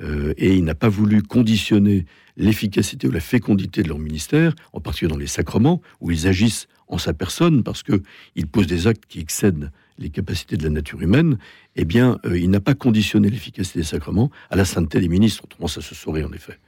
Euh, 0.00 0.34
et 0.36 0.56
il 0.56 0.64
n'a 0.64 0.74
pas 0.74 0.88
voulu 0.88 1.22
conditionner 1.22 2.04
l'efficacité 2.36 3.06
ou 3.06 3.12
la 3.12 3.20
fécondité 3.20 3.82
de 3.82 3.88
leur 3.88 3.98
ministère, 3.98 4.54
en 4.72 4.80
particulier 4.80 5.10
dans 5.10 5.18
les 5.18 5.28
sacrements, 5.28 5.80
où 6.00 6.10
ils 6.10 6.26
agissent 6.26 6.66
en 6.88 6.98
sa 6.98 7.14
personne, 7.14 7.62
parce 7.62 7.82
qu'ils 7.82 8.46
posent 8.50 8.66
des 8.66 8.86
actes 8.86 9.04
qui 9.08 9.20
excèdent 9.20 9.70
les 9.98 10.10
capacités 10.10 10.56
de 10.56 10.62
la 10.62 10.70
nature 10.70 11.00
humaine, 11.00 11.38
eh 11.76 11.84
bien, 11.84 12.18
euh, 12.26 12.38
il 12.38 12.50
n'a 12.50 12.60
pas 12.60 12.74
conditionné 12.74 13.30
l'efficacité 13.30 13.80
des 13.80 13.84
sacrements 13.84 14.30
à 14.50 14.56
la 14.56 14.64
sainteté 14.64 15.00
des 15.00 15.08
ministres, 15.08 15.44
autrement 15.44 15.68
ça 15.68 15.80
se 15.80 15.94
saurait 15.94 16.24
en 16.24 16.32
effet. 16.32 16.58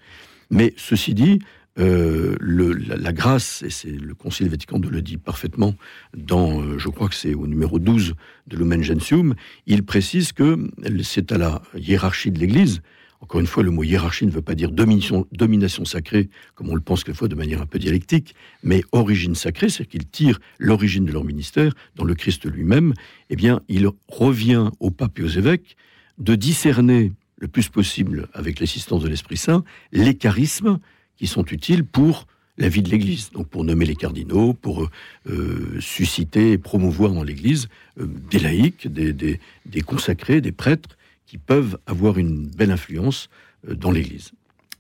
Mais 0.50 0.74
ceci 0.76 1.14
dit, 1.14 1.40
euh, 1.78 2.36
la, 2.40 3.12
grâce, 3.12 3.62
et 3.62 3.70
c'est 3.70 3.90
le 3.90 4.14
Concile 4.14 4.48
Vatican 4.48 4.80
II 4.80 4.88
le 4.88 5.02
dit 5.02 5.18
parfaitement 5.18 5.74
dans, 6.16 6.62
euh, 6.62 6.78
je 6.78 6.88
crois 6.88 7.08
que 7.08 7.14
c'est 7.14 7.34
au 7.34 7.46
numéro 7.46 7.78
12 7.78 8.14
de 8.46 8.56
Lumen 8.56 8.82
Gentium, 8.82 9.34
il 9.66 9.82
précise 9.84 10.32
que 10.32 10.70
c'est 11.02 11.32
à 11.32 11.38
la 11.38 11.62
hiérarchie 11.74 12.30
de 12.30 12.38
l'Église, 12.38 12.80
encore 13.20 13.40
une 13.40 13.46
fois, 13.46 13.62
le 13.62 13.70
mot 13.70 13.82
hiérarchie 13.82 14.26
ne 14.26 14.30
veut 14.30 14.42
pas 14.42 14.54
dire 14.54 14.70
domination, 14.70 15.84
sacrée, 15.84 16.28
comme 16.54 16.68
on 16.68 16.74
le 16.74 16.80
pense 16.80 17.02
quelquefois 17.02 17.28
de 17.28 17.34
manière 17.34 17.62
un 17.62 17.66
peu 17.66 17.78
dialectique, 17.78 18.34
mais 18.62 18.82
origine 18.92 19.34
sacrée, 19.34 19.68
c'est-à-dire 19.68 19.90
qu'ils 19.90 20.06
tirent 20.06 20.40
l'origine 20.58 21.04
de 21.04 21.12
leur 21.12 21.24
ministère 21.24 21.72
dans 21.96 22.04
le 22.04 22.14
Christ 22.14 22.46
lui-même. 22.50 22.94
Eh 23.30 23.36
bien, 23.36 23.60
il 23.68 23.88
revient 24.08 24.70
au 24.80 24.90
pape 24.90 25.18
et 25.18 25.22
aux 25.22 25.28
évêques 25.28 25.76
de 26.18 26.34
discerner 26.34 27.12
le 27.38 27.48
plus 27.48 27.68
possible, 27.68 28.28
avec 28.32 28.60
l'assistance 28.60 29.02
de 29.02 29.08
l'Esprit 29.08 29.36
Saint, 29.36 29.64
les 29.92 30.14
charismes 30.14 30.78
qui 31.16 31.26
sont 31.26 31.44
utiles 31.44 31.84
pour 31.84 32.26
la 32.58 32.68
vie 32.68 32.82
de 32.82 32.90
l'Église, 32.90 33.30
donc 33.32 33.48
pour 33.48 33.64
nommer 33.64 33.84
les 33.84 33.96
cardinaux, 33.96 34.54
pour 34.54 34.88
euh, 35.28 35.76
susciter 35.80 36.52
et 36.52 36.58
promouvoir 36.58 37.12
dans 37.12 37.22
l'Église 37.22 37.68
euh, 38.00 38.06
des 38.30 38.38
laïcs, 38.38 38.88
des, 38.88 39.38
consacrés, 39.84 40.40
des 40.40 40.52
prêtres, 40.52 40.96
qui 41.26 41.38
peuvent 41.38 41.78
avoir 41.86 42.18
une 42.18 42.48
belle 42.48 42.70
influence 42.70 43.28
euh, 43.68 43.74
dans 43.74 43.90
l'Église. 43.90 44.32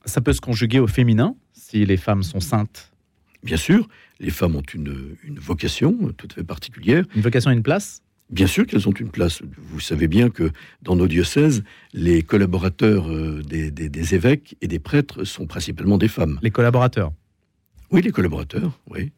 Ça 0.04 0.20
peut 0.20 0.32
se 0.32 0.40
conjuguer 0.40 0.78
au 0.78 0.86
féminin, 0.86 1.34
si 1.52 1.84
les 1.84 1.96
femmes 1.96 2.22
sont 2.22 2.40
saintes 2.40 2.92
Bien 3.42 3.56
sûr, 3.56 3.86
les 4.18 4.30
femmes 4.30 4.56
ont 4.56 4.62
une, 4.74 5.16
une 5.22 5.38
vocation 5.38 6.12
tout 6.16 6.26
à 6.30 6.34
fait 6.34 6.44
particulière. 6.44 7.04
Une 7.14 7.22
vocation 7.22 7.50
et 7.50 7.54
une 7.54 7.62
place? 7.62 8.02
Bien 8.28 8.48
sûr 8.48 8.66
qu'elles 8.66 8.88
ont 8.88 8.92
une 8.92 9.10
place. 9.10 9.40
Vous 9.56 9.78
savez 9.78 10.08
bien 10.08 10.30
que 10.30 10.50
dans 10.82 10.96
nos 10.96 11.06
diocèses, 11.06 11.62
les 11.92 12.22
collaborateurs 12.22 13.08
euh, 13.08 13.42
des, 13.42 14.14
évêques 14.14 14.56
et 14.60 14.66
des 14.66 14.80
prêtres 14.80 15.22
sont 15.24 15.46
principalement 15.46 15.96
des 15.96 16.08
femmes. 16.08 16.40
Les 16.42 16.50
collaborateurs? 16.50 17.12
Oui, 17.92 18.02
les 18.02 18.10
collaborateurs, 18.10 18.80
oui. 18.90 19.12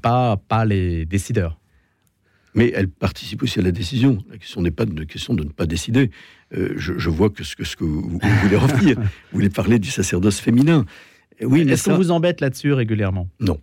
Pas, 0.00 0.36
pas 0.36 0.64
les 0.64 1.06
décideurs. 1.06 1.58
Mais 2.56 2.72
elles 2.74 2.88
participent 2.88 3.42
aussi 3.42 3.60
à 3.60 3.62
la 3.62 3.70
décision. 3.70 4.18
La 4.30 4.38
question 4.38 4.62
n'est 4.62 4.70
pas 4.70 4.84
une 4.84 5.06
question 5.06 5.34
de 5.34 5.44
ne 5.44 5.50
pas 5.50 5.66
décider. 5.66 6.10
Euh, 6.56 6.72
je, 6.76 7.10
vois 7.10 7.30
que 7.30 7.44
ce 7.44 7.54
que, 7.54 7.64
ce 7.64 7.76
que 7.76 7.84
vous, 7.84 8.18
voulez 8.42 8.56
revenir, 8.56 8.96
vous 8.98 9.06
voulez 9.32 9.50
parler 9.50 9.78
du 9.78 9.90
sacerdoce 9.90 10.40
féminin. 10.40 10.84
Oui, 11.42 11.60
Est-ce 11.60 11.90
qu'on 11.90 11.96
vous 11.96 12.10
embête 12.10 12.40
là-dessus 12.40 12.72
régulièrement? 12.72 13.28
Non. 13.40 13.60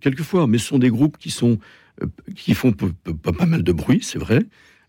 Quelquefois, 0.00 0.46
mais 0.46 0.56
ce 0.56 0.68
sont 0.68 0.78
des 0.78 0.88
groupes 0.88 1.18
qui 1.18 1.30
sont 1.30 1.58
euh, 2.02 2.06
qui 2.34 2.54
font 2.54 2.72
pas 2.72 3.46
mal 3.46 3.62
de 3.62 3.72
bruit, 3.72 4.00
c'est 4.02 4.18
vrai, 4.18 4.40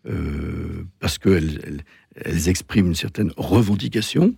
euh, 0.09 0.85
parce 0.99 1.17
qu'elles 1.17 1.83
elles, 2.15 2.49
expriment 2.49 2.87
une 2.87 2.95
certaine 2.95 3.31
revendication. 3.37 4.33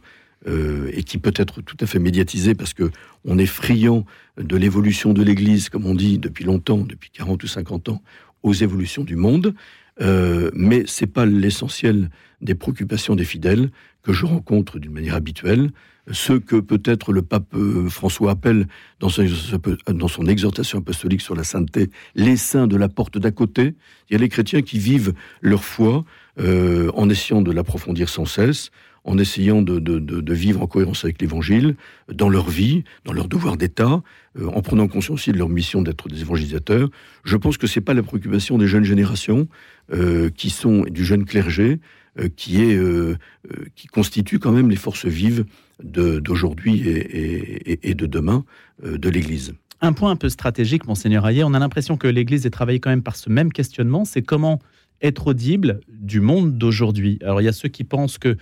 Euh, 0.47 0.89
et 0.93 1.03
qui 1.03 1.17
peut 1.17 1.33
être 1.35 1.61
tout 1.61 1.75
à 1.81 1.85
fait 1.85 1.99
médiatisée 1.99 2.55
parce 2.55 2.73
que 2.73 2.91
on 3.25 3.37
est 3.37 3.45
friand 3.45 4.05
de 4.37 4.55
l'évolution 4.55 5.11
de 5.11 5.21
l'Église, 5.21 5.67
comme 5.67 5.85
on 5.85 5.93
dit 5.93 6.17
depuis 6.17 6.45
longtemps, 6.45 6.77
depuis 6.77 7.09
40 7.09 7.43
ou 7.43 7.47
50 7.47 7.89
ans, 7.89 8.01
aux 8.43 8.53
évolutions 8.53 9.03
du 9.03 9.15
monde. 9.15 9.53
Euh, 10.01 10.49
mais 10.53 10.83
c'est 10.87 11.07
pas 11.07 11.25
l'essentiel 11.25 12.09
des 12.41 12.55
préoccupations 12.55 13.15
des 13.15 13.25
fidèles 13.25 13.69
que 14.01 14.13
je 14.13 14.25
rencontre 14.25 14.79
d'une 14.79 14.93
manière 14.93 15.15
habituelle. 15.15 15.71
Ce 16.11 16.33
que 16.33 16.55
peut-être 16.55 17.11
le 17.11 17.21
pape 17.21 17.53
euh, 17.53 17.87
François 17.89 18.31
appelle 18.31 18.67
dans 18.99 19.09
son, 19.09 20.25
exhortation 20.25 20.79
apostolique 20.79 21.21
sur 21.21 21.35
la 21.35 21.43
sainteté 21.43 21.91
les 22.15 22.37
saints 22.37 22.65
de 22.65 22.77
la 22.77 22.89
porte 22.89 23.17
d'à 23.17 23.31
côté. 23.31 23.75
Il 24.09 24.13
y 24.13 24.15
a 24.15 24.19
les 24.19 24.29
chrétiens 24.29 24.61
qui 24.61 24.79
vivent 24.79 25.13
leur 25.41 25.63
foi 25.63 26.05
euh, 26.39 26.89
en 26.95 27.09
essayant 27.09 27.41
de 27.41 27.51
l'approfondir 27.51 28.09
sans 28.09 28.25
cesse, 28.25 28.71
en 29.03 29.17
essayant 29.17 29.61
de, 29.61 30.33
vivre 30.33 30.61
en 30.61 30.67
cohérence 30.67 31.03
avec 31.03 31.21
l'Évangile, 31.21 31.75
dans 32.11 32.29
leur 32.29 32.49
vie, 32.49 32.83
dans 33.05 33.13
leur 33.13 33.27
devoir 33.27 33.57
d'État, 33.57 34.01
euh, 34.37 34.47
en 34.47 34.61
prenant 34.61 34.87
conscience 34.87 35.19
aussi 35.19 35.31
de 35.31 35.37
leur 35.37 35.49
mission 35.49 35.81
d'être 35.81 36.07
des 36.09 36.21
évangélisateurs. 36.21 36.89
Je 37.23 37.37
pense 37.37 37.57
que 37.57 37.67
ce 37.67 37.79
n'est 37.79 37.83
pas 37.83 37.93
la 37.93 38.03
préoccupation 38.03 38.57
des 38.57 38.67
jeunes 38.67 38.83
générations, 38.83 39.47
euh, 39.91 40.29
qui 40.29 40.49
sont 40.49 40.83
du 40.83 41.03
jeune 41.03 41.25
clergé, 41.25 41.79
euh, 42.19 42.29
qui, 42.35 42.61
est, 42.61 42.79
qui 43.75 43.87
constitue 43.87 44.39
quand 44.39 44.51
même 44.51 44.69
les 44.69 44.75
forces 44.75 45.05
vives 45.05 45.45
d'aujourd'hui 45.81 46.83
et, 46.85 47.93
de 47.93 48.05
demain 48.05 48.43
de 48.83 49.09
l'Église. 49.09 49.53
Un 49.81 49.93
point 49.93 50.11
un 50.11 50.17
peu 50.17 50.27
stratégique, 50.27 50.87
monseigneur 50.87 51.25
Ayer, 51.25 51.45
on 51.45 51.53
a 51.53 51.59
l'impression 51.59 51.95
que 51.95 52.07
l'Église 52.07 52.45
est 52.45 52.49
travaillée 52.49 52.81
quand 52.81 52.89
même 52.89 53.03
par 53.03 53.15
ce 53.15 53.29
même 53.29 53.53
questionnement, 53.53 54.03
c'est 54.03 54.21
comment 54.21 54.59
être 55.01 55.27
audible 55.27 55.79
du 55.87 56.19
monde 56.19 56.57
d'aujourd'hui. 56.57 57.17
Alors 57.21 57.41
il 57.41 57.45
y 57.45 57.47
a 57.47 57.53
ceux 57.53 57.69
qui 57.69 57.83
pensent 57.85 58.17
que 58.17 58.35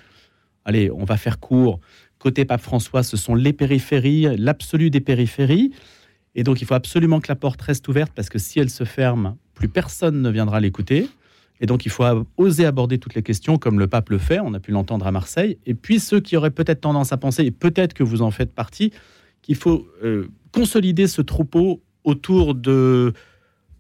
allez, 0.68 0.92
on 0.92 1.06
va 1.06 1.18
faire 1.18 1.40
court. 1.40 1.80
Côté 2.20 2.46
pape 2.46 2.62
François, 2.62 3.02
ce 3.02 3.18
sont 3.18 3.34
les 3.34 3.54
périphéries, 3.54 4.28
l'absolu 4.38 4.92
des 4.92 5.00
périphéries. 5.00 5.72
Et 6.36 6.44
donc, 6.44 6.62
il 6.62 6.68
faut 6.68 6.76
absolument 6.76 7.20
que 7.20 7.30
la 7.30 7.36
porte 7.36 7.62
reste 7.62 7.88
ouverte 7.88 8.12
parce 8.14 8.30
que 8.30 8.38
si 8.38 8.60
elle 8.60 8.70
se 8.70 8.84
ferme, 8.84 9.38
plus 9.56 9.70
personne 9.70 10.22
ne 10.22 10.30
viendra 10.30 10.60
l'écouter. 10.60 11.10
Et 11.62 11.66
donc, 11.66 11.86
il 11.86 11.92
faut 11.92 12.04
oser 12.36 12.66
aborder 12.66 13.00
toutes 13.00 13.16
les 13.16 13.24
questions 13.24 13.58
comme 13.58 13.80
le 13.80 13.88
pape 13.88 14.10
le 14.10 14.20
fait. 14.20 14.40
On 14.40 14.54
a 14.54 14.60
pu 14.60 14.72
l'entendre 14.72 15.08
à 15.08 15.12
Marseille. 15.12 15.58
Et 15.66 15.74
puis, 15.74 16.00
ceux 16.00 16.20
qui 16.20 16.38
auraient 16.38 16.52
peut-être 16.52 16.82
tendance 16.82 17.12
à 17.12 17.18
penser, 17.18 17.44
et 17.46 17.52
peut-être 17.52 17.94
que 17.94 18.04
vous 18.04 18.22
en 18.22 18.30
faites 18.30 18.54
partie, 18.54 18.92
qu'il 19.42 19.56
faut 19.56 19.88
euh, 20.04 20.28
consolider 20.52 21.08
ce 21.08 21.22
troupeau 21.22 21.82
autour 22.04 22.54
de 22.54 23.14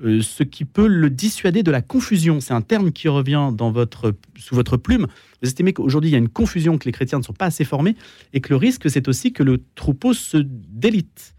euh, 0.04 0.22
ce 0.22 0.44
qui 0.44 0.66
peut 0.66 0.88
le 0.88 1.10
dissuader 1.10 1.64
de 1.64 1.72
la 1.72 1.82
confusion. 1.82 2.40
C'est 2.40 2.54
un 2.54 2.62
terme 2.62 2.92
qui 2.92 3.08
revient 3.08 3.50
dans 3.54 3.72
votre, 3.72 4.14
sous 4.38 4.54
votre 4.54 4.78
plume. 4.78 5.08
Vous 5.42 5.48
estimez 5.48 5.74
qu'aujourd'hui, 5.74 6.12
il 6.12 6.14
y 6.14 6.16
a 6.16 6.20
une 6.20 6.30
confusion, 6.30 6.78
que 6.78 6.86
les 6.86 6.92
chrétiens 6.92 7.20
ne 7.20 7.24
sont 7.24 7.34
pas 7.34 7.46
assez 7.46 7.66
formés, 7.66 7.96
et 8.34 8.42
que 8.42 8.50
le 8.50 8.58
risque, 8.58 8.90
c'est 8.90 9.08
aussi 9.08 9.34
que 9.34 9.44
le 9.44 9.62
troupeau 9.76 10.14
se 10.14 10.38
délite. 10.38 11.34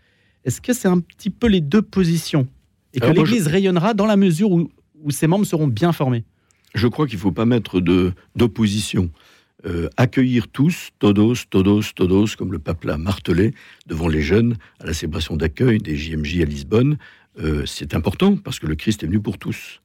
Est-ce 0.45 0.61
que 0.61 0.73
c'est 0.73 0.89
un 0.89 1.01
petit 1.01 1.31
peu 1.31 1.47
les 1.47 1.61
deux 1.61 1.83
positions 1.83 2.49
Et 2.95 3.01
que 3.01 3.07
l'Église 3.07 3.47
rayonnera 3.47 3.95
dans 3.95 4.07
la 4.07 4.17
mesure 4.17 4.51
où, 4.51 4.71
où, 5.03 5.11
ses 5.11 5.27
membres 5.27 5.47
seront 5.47 5.69
bien 5.69 5.93
formés? 5.93 6.25
Je 6.75 6.89
crois 6.89 7.07
qu'il 7.07 7.17
ne 7.17 7.23
faut 7.23 7.33
pas 7.33 7.47
mettre 7.47 7.81
d'opposition. 8.35 9.11
Euh, 9.67 9.89
accueillir 9.97 10.47
tous, 10.47 10.91
todos, 11.01 11.35
todos, 11.51 11.83
todos, 11.97 12.37
comme 12.37 12.53
le 12.53 12.61
pape 12.61 12.85
l'a 12.85 12.97
martelé 12.97 13.55
devant 13.89 14.07
les 14.07 14.23
jeunes 14.23 14.57
à 14.79 14.87
la 14.87 14.95
célébration 14.95 15.37
d'accueil 15.37 15.79
des 15.79 15.97
JMJ 15.97 16.43
à 16.43 16.45
Lisbonne, 16.45 16.97
euh, 17.39 17.65
c'est 17.67 17.95
important 17.95 18.37
parce 18.37 18.59
que 18.59 18.67
le 18.67 18.75
Christ 18.75 19.03
est 19.03 19.07
venu 19.07 19.21
pour 19.21 19.39
tous. 19.39 19.81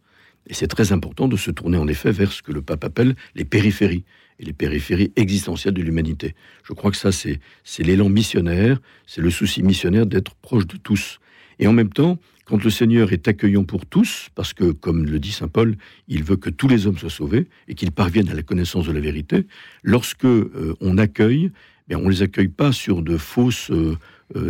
Et 0.48 0.54
c'est 0.54 0.68
très 0.68 0.92
important 0.92 1.28
de 1.28 1.38
se 1.38 1.52
tourner 1.52 1.78
en 1.78 1.88
effet 1.88 2.12
vers 2.12 2.32
ce 2.32 2.42
que 2.42 2.52
le 2.52 2.62
pape 2.62 2.84
appelle 2.84 3.16
les 3.36 3.46
périphéries, 3.46 4.04
et 4.39 4.46
les 4.46 4.54
périphéries 4.54 5.12
existentielles 5.16 5.74
de 5.74 5.82
l'humanité. 5.82 6.36
Je 6.63 6.74
crois 6.74 6.92
que 6.92 6.98
ça, 6.98 7.12
c'est, 7.12 7.39
l'élan 7.80 8.10
missionnaire, 8.10 8.80
c'est 9.06 9.22
le 9.22 9.30
souci 9.30 9.63
missionnaire 9.63 10.06
d'être 10.06 10.36
proche 10.36 10.68
de 10.68 10.78
tous. 10.78 11.20
Et 11.60 11.68
en 11.68 11.74
même 11.74 11.89
temps, 11.89 12.20
quand 12.46 12.62
le 12.62 12.70
Seigneur 12.70 13.13
est 13.13 13.28
accueillant 13.28 13.63
pour 13.63 13.86
tous, 13.86 14.30
parce 14.36 14.54
que, 14.54 14.72
comme 14.72 15.06
le 15.06 15.20
dit 15.20 15.32
Saint 15.32 15.48
Paul, 15.48 15.78
il 16.08 16.24
veut 16.24 16.36
que 16.36 16.50
tous 16.50 16.68
les 16.68 16.88
hommes 16.88 16.98
soient 16.98 17.10
sauvés 17.10 17.48
et 17.68 17.76
qu'ils 17.76 17.92
parviennent 17.92 18.30
à 18.30 18.34
la 18.34 18.44
connaissance 18.44 18.88
de 18.88 18.92
la 18.92 19.00
vérité, 19.00 19.48
lorsque 19.82 20.26
euh, 20.26 20.76
on 20.82 20.98
accueille, 20.98 21.52
bien, 21.88 22.00
on 22.00 22.06
ne 22.06 22.10
les 22.10 22.22
accueille 22.22 22.50
pas 22.50 22.74
sur 22.74 23.02
de 23.02 23.18
fausses 23.18 23.72
euh, 23.72 23.96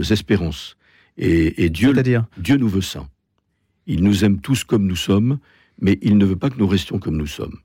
espérances. 0.10 0.76
Et, 1.18 1.70
Dieu, 1.70 1.94
Dieu 2.38 2.58
nous 2.58 2.70
veut 2.70 2.82
saints. 2.82 3.08
Il 3.86 4.04
nous 4.04 4.26
aime 4.26 4.40
tous 4.40 4.64
comme 4.64 4.88
nous 4.88 4.96
sommes, 4.96 5.40
mais 5.82 6.00
il 6.02 6.18
ne 6.18 6.26
veut 6.26 6.36
pas 6.36 6.50
que 6.50 6.58
nous 6.58 6.68
restions 6.68 7.00
comme 7.00 7.18
nous 7.18 7.28
sommes. 7.28 7.60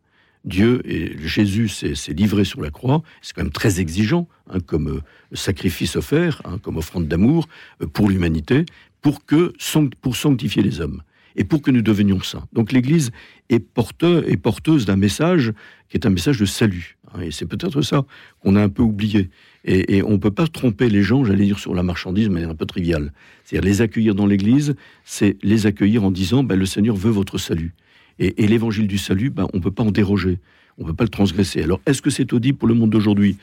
Dieu 0.45 0.81
et 0.85 1.17
Jésus 1.27 1.69
s'est 1.69 2.13
livré 2.13 2.45
sur 2.45 2.61
la 2.61 2.71
croix, 2.71 3.03
c'est 3.23 3.35
quand 3.35 3.43
même 3.43 3.53
très 3.53 3.81
exigeant 3.81 4.29
hein, 4.49 4.61
comme 4.61 4.89
euh, 4.89 5.37
sacrifice 5.37 5.97
offert, 5.97 6.41
hein, 6.45 6.59
comme 6.59 6.77
offrande 6.77 7.09
d'amour 7.09 7.49
euh, 7.83 7.87
pour 7.87 8.09
l'humanité, 8.09 8.65
pour 9.03 9.27
que 9.27 9.53
pour 10.01 10.17
sanctifier 10.17 10.63
les 10.63 10.81
hommes. 10.81 11.03
Et 11.39 11.45
pour 11.45 11.63
que 11.63 11.71
nous 11.71 11.83
devenions 11.83 12.21
saints. 12.21 12.45
Donc 12.53 12.73
l'Église 12.73 13.13
est, 13.49 13.61
porteuse 13.61 14.85
d'un 14.85 14.97
message 14.97 15.53
qui 15.89 15.97
est 15.97 16.05
un 16.05 16.11
message 16.11 16.39
de 16.39 16.45
salut. 16.45 16.99
Hein, 17.15 17.21
et 17.23 17.31
c'est 17.31 17.47
peut-être 17.47 17.81
ça 17.81 18.05
qu'on 18.41 18.57
a 18.57 18.63
un 18.63 18.69
peu 18.69 18.83
oublié. 18.83 19.31
Et, 19.65 20.03
on 20.03 20.13
ne 20.13 20.17
peut 20.17 20.31
pas 20.31 20.47
tromper 20.47 20.89
les 20.89 21.03
gens, 21.03 21.25
j'allais 21.25 21.45
dire, 21.45 21.59
sur 21.59 21.75
la 21.75 21.83
marchandise, 21.83 22.29
mais 22.29 22.43
un 22.43 22.55
peu 22.55 22.67
triviale. 22.67 23.13
C'est-à-dire 23.45 23.69
les 23.69 23.83
accueillir 23.83 24.15
dans 24.15 24.27
l'Église, 24.27 24.75
c'est 25.05 25.37
les 25.43 25.67
accueillir 25.67 26.05
en 26.05 26.11
disant, 26.11 26.43
ben, 26.43 26.59
le 26.59 26.67
Seigneur 26.67 26.97
veut 26.97 27.11
votre 27.11 27.39
salut. 27.39 27.75
Et, 28.19 28.47
l'évangile 28.47 28.89
du 28.89 28.99
salut, 28.99 29.31
ben, 29.31 29.47
on 29.53 29.59
ne 29.59 29.63
peut 29.63 29.71
pas 29.71 29.85
en 29.85 29.93
déroger, 29.93 30.39
on 30.77 30.83
ne 30.83 30.89
peut 30.89 30.95
pas 30.95 31.05
le 31.05 31.11
transgresser. 31.11 31.63
Alors 31.63 31.81
est-ce 31.87 32.03
que 32.03 32.11
c'est 32.11 32.33
audible 32.33 32.59
pour 32.59 32.67
le 32.67 32.75
monde 32.75 32.91
d'aujourd'hui? 32.91 33.37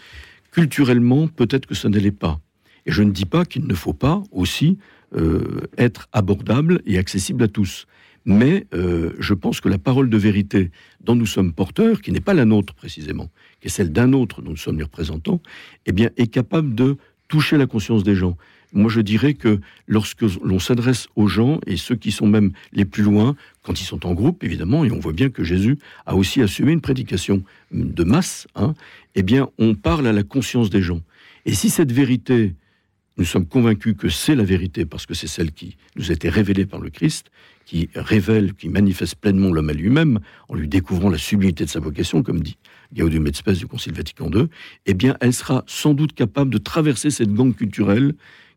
Culturellement, 0.51 1.27
peut-être 1.27 1.65
que 1.65 1.75
ça 1.75 1.88
ne 1.88 1.97
l'est 1.97 2.12
pas. 2.12 2.41
Et 2.86 2.91
je 2.91 3.03
ne 3.03 3.12
dis 3.12 3.25
pas 3.25 3.45
qu'il 3.45 3.65
ne 3.65 3.73
faut 3.73 3.93
pas 3.93 4.21
aussi 4.31 4.77
être 5.77 6.07
abordable 6.11 6.81
et 6.85 6.97
accessible 6.97 7.43
à 7.43 7.47
tous. 7.47 7.87
Mais 8.25 8.65
euh, 8.73 9.13
je 9.19 9.33
pense 9.33 9.61
que 9.61 9.69
la 9.69 9.77
parole 9.77 10.09
de 10.09 10.17
vérité 10.17 10.71
dont 11.01 11.15
nous 11.15 11.27
sommes 11.27 11.53
porteurs, 11.53 12.01
qui 12.01 12.11
n'est 12.11 12.19
pas 12.19 12.33
la 12.33 12.45
nôtre 12.45 12.73
précisément, 12.73 13.29
qui 13.61 13.67
est 13.67 13.71
celle 13.71 13.91
d'un 13.91 14.13
autre 14.13 14.41
dont 14.41 14.51
nous 14.51 14.57
sommes 14.57 14.77
les 14.77 14.83
représentants, 14.83 15.41
eh 15.85 15.91
bien, 15.91 16.09
est 16.17 16.27
capable 16.27 16.73
de 16.73 16.97
toucher 17.27 17.57
la 17.57 17.67
conscience 17.67 18.03
des 18.03 18.15
gens. 18.15 18.35
Moi, 18.73 18.89
je 18.89 18.99
dirais 18.99 19.35
que 19.35 19.59
lorsque 19.87 20.25
l'on 20.43 20.59
s'adresse 20.59 21.07
aux 21.15 21.27
gens, 21.27 21.59
et 21.67 21.77
ceux 21.77 21.95
qui 21.95 22.11
sont 22.11 22.27
même 22.27 22.51
les 22.73 22.83
plus 22.83 23.03
loin, 23.03 23.35
quand 23.61 23.79
ils 23.79 23.85
sont 23.85 24.05
en 24.05 24.13
groupe, 24.13 24.43
évidemment, 24.43 24.83
et 24.83 24.91
on 24.91 24.99
voit 24.99 25.13
bien 25.13 25.29
que 25.29 25.43
Jésus 25.43 25.77
a 26.05 26.15
aussi 26.15 26.41
assumé 26.41 26.71
une 26.71 26.81
prédication 26.81 27.43
de 27.71 28.03
masse, 28.03 28.47
hein, 28.55 28.73
eh 29.13 29.21
bien, 29.21 29.49
on 29.59 29.75
parle 29.75 30.07
à 30.07 30.13
la 30.13 30.23
conscience 30.23 30.71
des 30.71 30.81
gens. 30.81 31.01
Et 31.45 31.53
si 31.53 31.69
cette 31.69 31.91
vérité 31.91 32.55
nous 33.17 33.25
sommes 33.25 33.45
convaincus 33.45 33.95
que 33.97 34.10
c'est 34.10 34.36
la 34.36 34.43
vérité 34.43 34.86
parce 34.86 35.06
que 35.06 35.13
c'est 35.13 35.28
celle 35.28 35.51
qui 35.51 35.78
nous 35.95 36.10
a 36.12 36.13
été 36.13 36.30
révélée 36.30 36.65
par 36.65 36.80
le 36.80 36.89
Christ, 36.89 37.28
qui 37.65 37.89
révèle, 37.95 38.54
qui 38.54 38.69
manifeste 38.69 39.15
pleinement 39.15 39.51
l'homme 39.51 39.69
à 39.69 39.73
lui-même 39.73 40.19
en 40.49 40.56
lui 40.56 40.67
découvrant 40.67 41.10
la 41.10 41.17
sublimité 41.17 41.65
de 41.65 41.69
sa 41.69 41.80
vocation, 41.80 42.23
comme 42.23 42.41
dit 42.41 42.58
Gaudium 42.93 43.25
et 43.28 43.34
Spes 43.34 43.58
du 43.58 43.67
Concile 43.67 43.93
Vatican 43.93 44.30
II, 44.32 44.47
eh 44.86 44.93
bien, 44.93 45.17
elle 45.21 45.34
sera 45.34 45.63
sans 45.67 45.93
doute 45.93 46.13
capable 46.13 46.51
de 46.51 46.58
traverser 46.58 47.10
cette 47.10 47.34
gangue 47.34 47.56
culturelle 47.56 48.13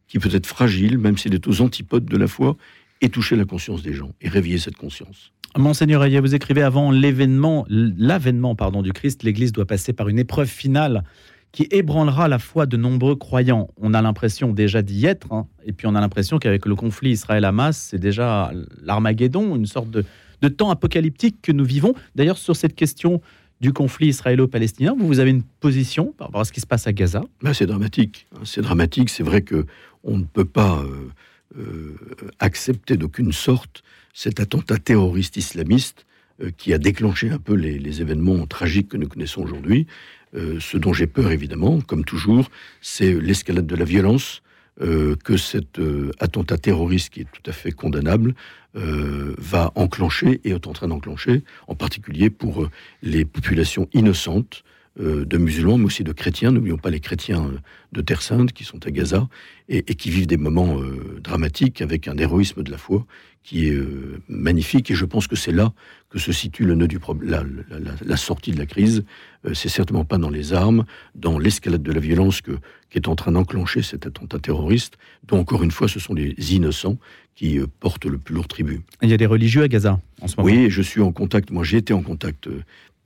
qui 0.09 0.19
peut 0.19 0.31
être 0.33 0.47
fragile, 0.47 0.99
même 0.99 1.17
s'il 1.17 1.35
est 1.35 1.47
aux 1.47 1.61
antipodes 1.61 2.05
de 2.05 2.17
la 2.17 2.27
foi, 2.27 2.57
et 3.01 3.09
toucher 3.11 3.37
la 3.37 3.45
conscience 3.45 3.83
des 3.83 3.93
gens 3.93 4.13
et 4.21 4.29
réveiller 4.29 4.59
cette 4.59 4.77
conscience. 4.77 5.33
Monseigneur 5.57 6.03
Ayah, 6.03 6.21
vous 6.21 6.35
écrivez 6.35 6.63
avant 6.63 6.91
l'événement, 6.91 7.65
l'avènement 7.69 8.55
pardon 8.55 8.83
du 8.83 8.93
Christ, 8.93 9.23
l'Église 9.23 9.53
doit 9.53 9.67
passer 9.67 9.93
par 9.93 10.09
une 10.09 10.19
épreuve 10.19 10.49
finale 10.49 11.05
qui 11.53 11.67
ébranlera 11.71 12.29
la 12.29 12.39
foi 12.39 12.67
de 12.67 12.77
nombreux 12.77 13.17
croyants. 13.17 13.69
On 13.79 13.95
a 13.95 14.03
l'impression 14.03 14.53
déjà 14.53 14.83
d'y 14.83 15.07
être, 15.07 15.33
hein. 15.33 15.47
et 15.65 15.73
puis 15.73 15.87
on 15.87 15.95
a 15.95 16.01
l'impression 16.01 16.39
qu'avec 16.39 16.67
le 16.67 16.75
conflit 16.75 17.11
Israël-Hamas, 17.11 17.89
c'est 17.91 17.99
déjà 17.99 18.53
l'Armageddon, 18.83 19.57
une 19.57 19.67
sorte 19.67 19.91
de, 19.91 20.05
temps 20.49 20.71
apocalyptique 20.71 21.41
que 21.43 21.53
nous 21.53 21.65
vivons. 21.65 21.95
D'ailleurs, 22.15 22.39
sur 22.39 22.55
cette 22.55 22.75
question 22.75 23.21
du 23.61 23.73
conflit 23.73 24.09
israélo-palestinien, 24.09 24.95
vous, 24.97 25.07
vous 25.07 25.19
avez 25.19 25.31
une 25.31 25.43
position 25.43 26.15
par 26.17 26.29
rapport 26.29 26.43
à 26.43 26.45
ce 26.45 26.53
qui 26.53 26.61
se 26.61 26.67
passe 26.67 26.87
à 26.87 26.93
Gaza? 26.93 27.23
Ben, 27.43 27.53
C'est 27.53 27.67
dramatique. 27.67 28.27
Hein. 28.35 28.41
C'est 28.45 28.61
dramatique. 28.61 29.11
C'est 29.11 29.25
vrai 29.25 29.43
que 29.43 29.67
on 30.05 30.17
ne 30.19 30.25
peut 30.25 30.45
pas 30.45 30.81
euh, 30.81 31.11
euh, 31.59 31.97
accepter 32.39 32.97
d'aucune 32.97 33.33
sorte 33.33 33.83
cet 34.15 34.39
attentat 34.39 34.79
terroriste 34.79 35.37
islamiste 35.37 36.07
euh, 36.41 36.51
qui 36.57 36.73
a 36.73 36.79
déclenché 36.79 37.31
un 37.31 37.39
peu 37.39 37.55
les 37.55 38.01
événements 38.01 38.47
tragiques 38.47 38.91
que 38.91 38.97
nous 38.97 39.09
connaissons 39.09 39.43
aujourd'hui. 39.43 39.89
Euh, 40.35 40.59
ce 40.61 40.77
dont 40.77 40.93
j'ai 40.93 41.07
peur, 41.07 41.31
évidemment, 41.31 41.81
comme 41.81 42.05
toujours, 42.05 42.51
c'est 42.81 43.13
l'escalade 43.13 43.67
de 43.67 43.77
la 43.77 43.85
violence 43.85 44.43
euh, 44.81 45.17
que 45.25 45.37
cet 45.37 45.79
euh, 45.79 46.11
attentat 46.21 46.59
terroriste, 46.59 47.11
qui 47.11 47.21
est 47.21 47.27
tout 47.33 47.49
à 47.49 47.53
fait 47.53 47.73
condamnable, 47.73 48.35
va 48.75 49.73
enclencher 49.75 50.41
et 50.45 50.51
est 50.51 50.67
en 50.69 50.73
train 50.73 50.87
d'enclencher, 50.87 51.43
en 51.67 51.75
particulier 51.75 52.31
pour 52.31 52.69
les 53.03 53.25
populations 53.25 53.89
innocentes 53.93 54.63
de 54.99 55.39
musulmans, 55.39 55.79
mais 55.79 55.85
aussi 55.85 56.05
de 56.05 56.13
chrétiens. 56.13 56.51
N'oublions 56.51 56.79
pas 56.79 56.91
les 56.91 57.01
chrétiens 57.01 57.51
de 57.93 58.01
Terre 58.01 58.23
Sainte 58.23 58.53
qui 58.53 58.65
sont 58.65 58.85
à 58.87 58.91
Gaza 58.91 59.29
et, 59.69 59.79
et 59.79 59.95
qui 59.95 60.11
vivent 60.11 60.27
des 60.27 60.37
moments 60.37 60.81
dramatiques 61.23 61.81
avec 61.83 62.09
un 62.09 62.17
héroïsme 62.17 62.63
de 62.63 62.71
la 62.71 62.79
foi 62.79 63.07
qui 63.49 63.69
est 63.69 63.73
euh, 63.73 64.21
magnifique. 64.29 64.91
Et 64.91 64.95
je 64.95 65.07
pense 65.07 65.27
que 65.27 65.35
c'est 65.35 65.53
là 65.53 65.73
que 66.11 66.19
se 66.19 66.33
situe 66.33 66.65
le 66.65 66.75
nœud 66.75 66.87
du 66.87 66.99
problème, 66.99 67.65
la, 68.05 68.17
sortie 68.19 68.51
de 68.51 68.59
la 68.59 68.67
crise. 68.67 69.05
Euh, 69.47 69.55
c'est 69.55 69.71
certainement 69.71 70.05
pas 70.05 70.19
dans 70.19 70.29
les 70.29 70.53
armes, 70.53 70.85
dans 71.15 71.39
l'escalade 71.39 71.83
de 71.83 71.93
la 71.93 72.01
violence 72.01 72.43
que, 72.43 72.53
qui 72.91 72.99
est 72.99 73.09
en 73.09 73.17
train 73.17 73.33
d'enclencher 73.33 73.81
cet 73.81 74.07
attentat 74.07 74.39
terroriste, 74.39 74.99
dont 75.27 75.39
encore 75.39 75.63
une 75.63 75.71
fois 75.71 75.89
ce 75.89 75.99
sont 75.99 76.13
les 76.13 76.35
innocents 76.55 76.99
qui 77.37 77.59
euh, 77.59 77.67
portent 77.81 78.05
le 78.05 78.19
plus 78.19 78.35
lourd 78.35 78.49
tribut. 78.49 78.83
Il 79.01 79.09
y 79.09 79.15
a 79.15 79.17
des 79.17 79.25
religieux 79.25 79.63
à 79.63 79.69
Gaza 79.69 79.99
en 80.21 80.29
ce 80.29 80.37
moment. 80.37 80.47
Oui, 80.47 80.69
je 80.69 80.83
suis 80.83 81.01
en 81.01 81.13
contact. 81.13 81.51
Moi, 81.51 81.65
j'ai 81.65 81.79
été 81.79 81.95
en 81.95 82.03
contact 82.03 82.51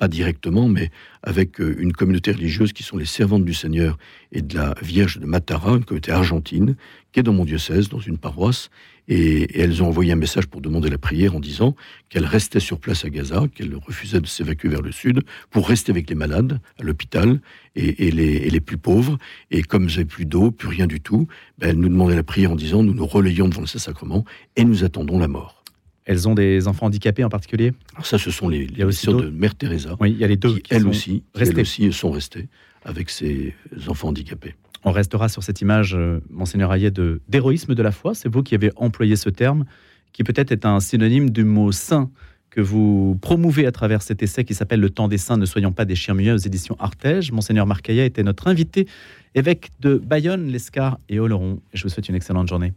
pas 0.02 0.08
directement, 0.08 0.66
mais 0.66 0.90
avec 1.22 1.60
une 1.60 1.92
communauté 1.92 2.32
religieuse 2.32 2.72
qui 2.72 2.82
sont 2.82 2.96
les 2.96 3.04
servantes 3.04 3.44
du 3.44 3.54
Seigneur 3.54 3.98
et 4.32 4.42
de 4.42 4.56
la 4.56 4.74
Vierge 4.82 5.20
de 5.20 5.26
Matara, 5.26 5.76
une 5.76 5.84
communauté 5.84 6.10
argentine, 6.10 6.74
qui 7.12 7.20
est 7.20 7.22
dans 7.22 7.32
mon 7.32 7.44
diocèse, 7.44 7.88
dans 7.88 8.00
une 8.00 8.18
paroisse, 8.18 8.68
et, 9.06 9.60
elles 9.60 9.80
ont 9.80 9.86
envoyé 9.86 10.10
un 10.10 10.16
message 10.16 10.46
pour 10.46 10.60
demander 10.60 10.90
la 10.90 10.98
prière 10.98 11.36
en 11.36 11.38
disant 11.38 11.76
qu'elles 12.08 12.26
restaient 12.26 12.58
sur 12.58 12.80
place 12.80 13.04
à 13.04 13.10
Gaza, 13.10 13.44
qu'elles 13.54 13.76
refusaient 13.76 14.20
de 14.20 14.26
s'évacuer 14.26 14.70
vers 14.70 14.82
le 14.82 14.90
sud 14.90 15.20
pour 15.50 15.68
rester 15.68 15.92
avec 15.92 16.10
les 16.10 16.16
malades 16.16 16.58
à 16.80 16.82
l'hôpital 16.82 17.40
et, 17.76 18.10
les, 18.10 18.60
plus 18.60 18.78
pauvres. 18.78 19.18
Et 19.52 19.62
comme 19.62 19.86
n'avaient 19.86 20.04
plus 20.04 20.26
d'eau, 20.26 20.50
plus 20.50 20.66
rien 20.66 20.88
du 20.88 21.00
tout, 21.00 21.28
ben, 21.58 21.70
elles 21.70 21.78
nous 21.78 21.88
demandaient 21.88 22.16
la 22.16 22.24
prière 22.24 22.50
en 22.50 22.56
disant 22.56 22.82
nous 22.82 22.94
nous 22.94 23.06
relayons 23.06 23.48
devant 23.48 23.60
le 23.60 23.68
Saint-Sacrement 23.68 24.24
et 24.56 24.64
nous 24.64 24.82
attendons 24.82 25.20
la 25.20 25.28
mort. 25.28 25.61
Elles 26.04 26.28
ont 26.28 26.34
des 26.34 26.66
enfants 26.66 26.86
handicapés 26.86 27.24
en 27.24 27.28
particulier 27.28 27.72
Alors 27.94 28.06
Ça, 28.06 28.18
ce 28.18 28.30
sont 28.30 28.48
les, 28.48 28.66
les 28.66 28.92
sœurs 28.92 29.16
de 29.16 29.30
Mère 29.30 29.54
Teresa. 29.54 29.96
Oui, 30.00 30.10
il 30.10 30.18
y 30.18 30.24
a 30.24 30.26
les 30.26 30.36
deux 30.36 30.58
qui, 30.58 30.74
elles, 30.74 30.86
aussi, 30.86 31.22
elles 31.38 31.60
aussi 31.60 31.92
sont 31.92 32.10
restées 32.10 32.48
avec 32.84 33.10
ces 33.10 33.54
enfants 33.86 34.08
handicapés. 34.08 34.54
On 34.84 34.90
restera 34.90 35.28
sur 35.28 35.44
cette 35.44 35.60
image, 35.60 35.94
euh, 35.94 36.20
Monseigneur 36.30 36.72
Hayet, 36.72 36.92
d'héroïsme 37.28 37.74
de, 37.74 37.82
la 37.82 37.92
foi. 37.92 38.14
C'est 38.14 38.28
vous 38.28 38.42
qui 38.42 38.54
avez 38.54 38.72
employé 38.76 39.14
ce 39.14 39.28
terme, 39.28 39.64
qui 40.12 40.24
peut-être 40.24 40.50
est 40.50 40.66
un 40.66 40.80
synonyme 40.80 41.30
du 41.30 41.44
mot 41.44 41.70
saint 41.70 42.10
que 42.50 42.60
vous 42.60 43.16
promouvez 43.22 43.64
à 43.64 43.72
travers 43.72 44.02
cet 44.02 44.22
essai 44.22 44.44
qui 44.44 44.54
s'appelle 44.54 44.80
Le 44.80 44.90
temps 44.90 45.08
des 45.08 45.18
saints, 45.18 45.38
ne 45.38 45.46
soyons 45.46 45.72
pas 45.72 45.84
des 45.84 45.94
chiens 45.94 46.14
muets 46.14 46.32
aux 46.32 46.36
éditions 46.36 46.76
Artege. 46.78 47.32
Monseigneur 47.32 47.66
Marcaillat 47.66 48.04
était 48.04 48.22
notre 48.22 48.48
invité, 48.48 48.86
évêque 49.34 49.70
de 49.80 49.96
Bayonne, 49.96 50.48
l'Escar 50.48 50.98
et 51.08 51.18
Oloron. 51.18 51.60
Je 51.72 51.84
vous 51.84 51.88
souhaite 51.88 52.08
une 52.08 52.14
excellente 52.14 52.48
journée. 52.48 52.72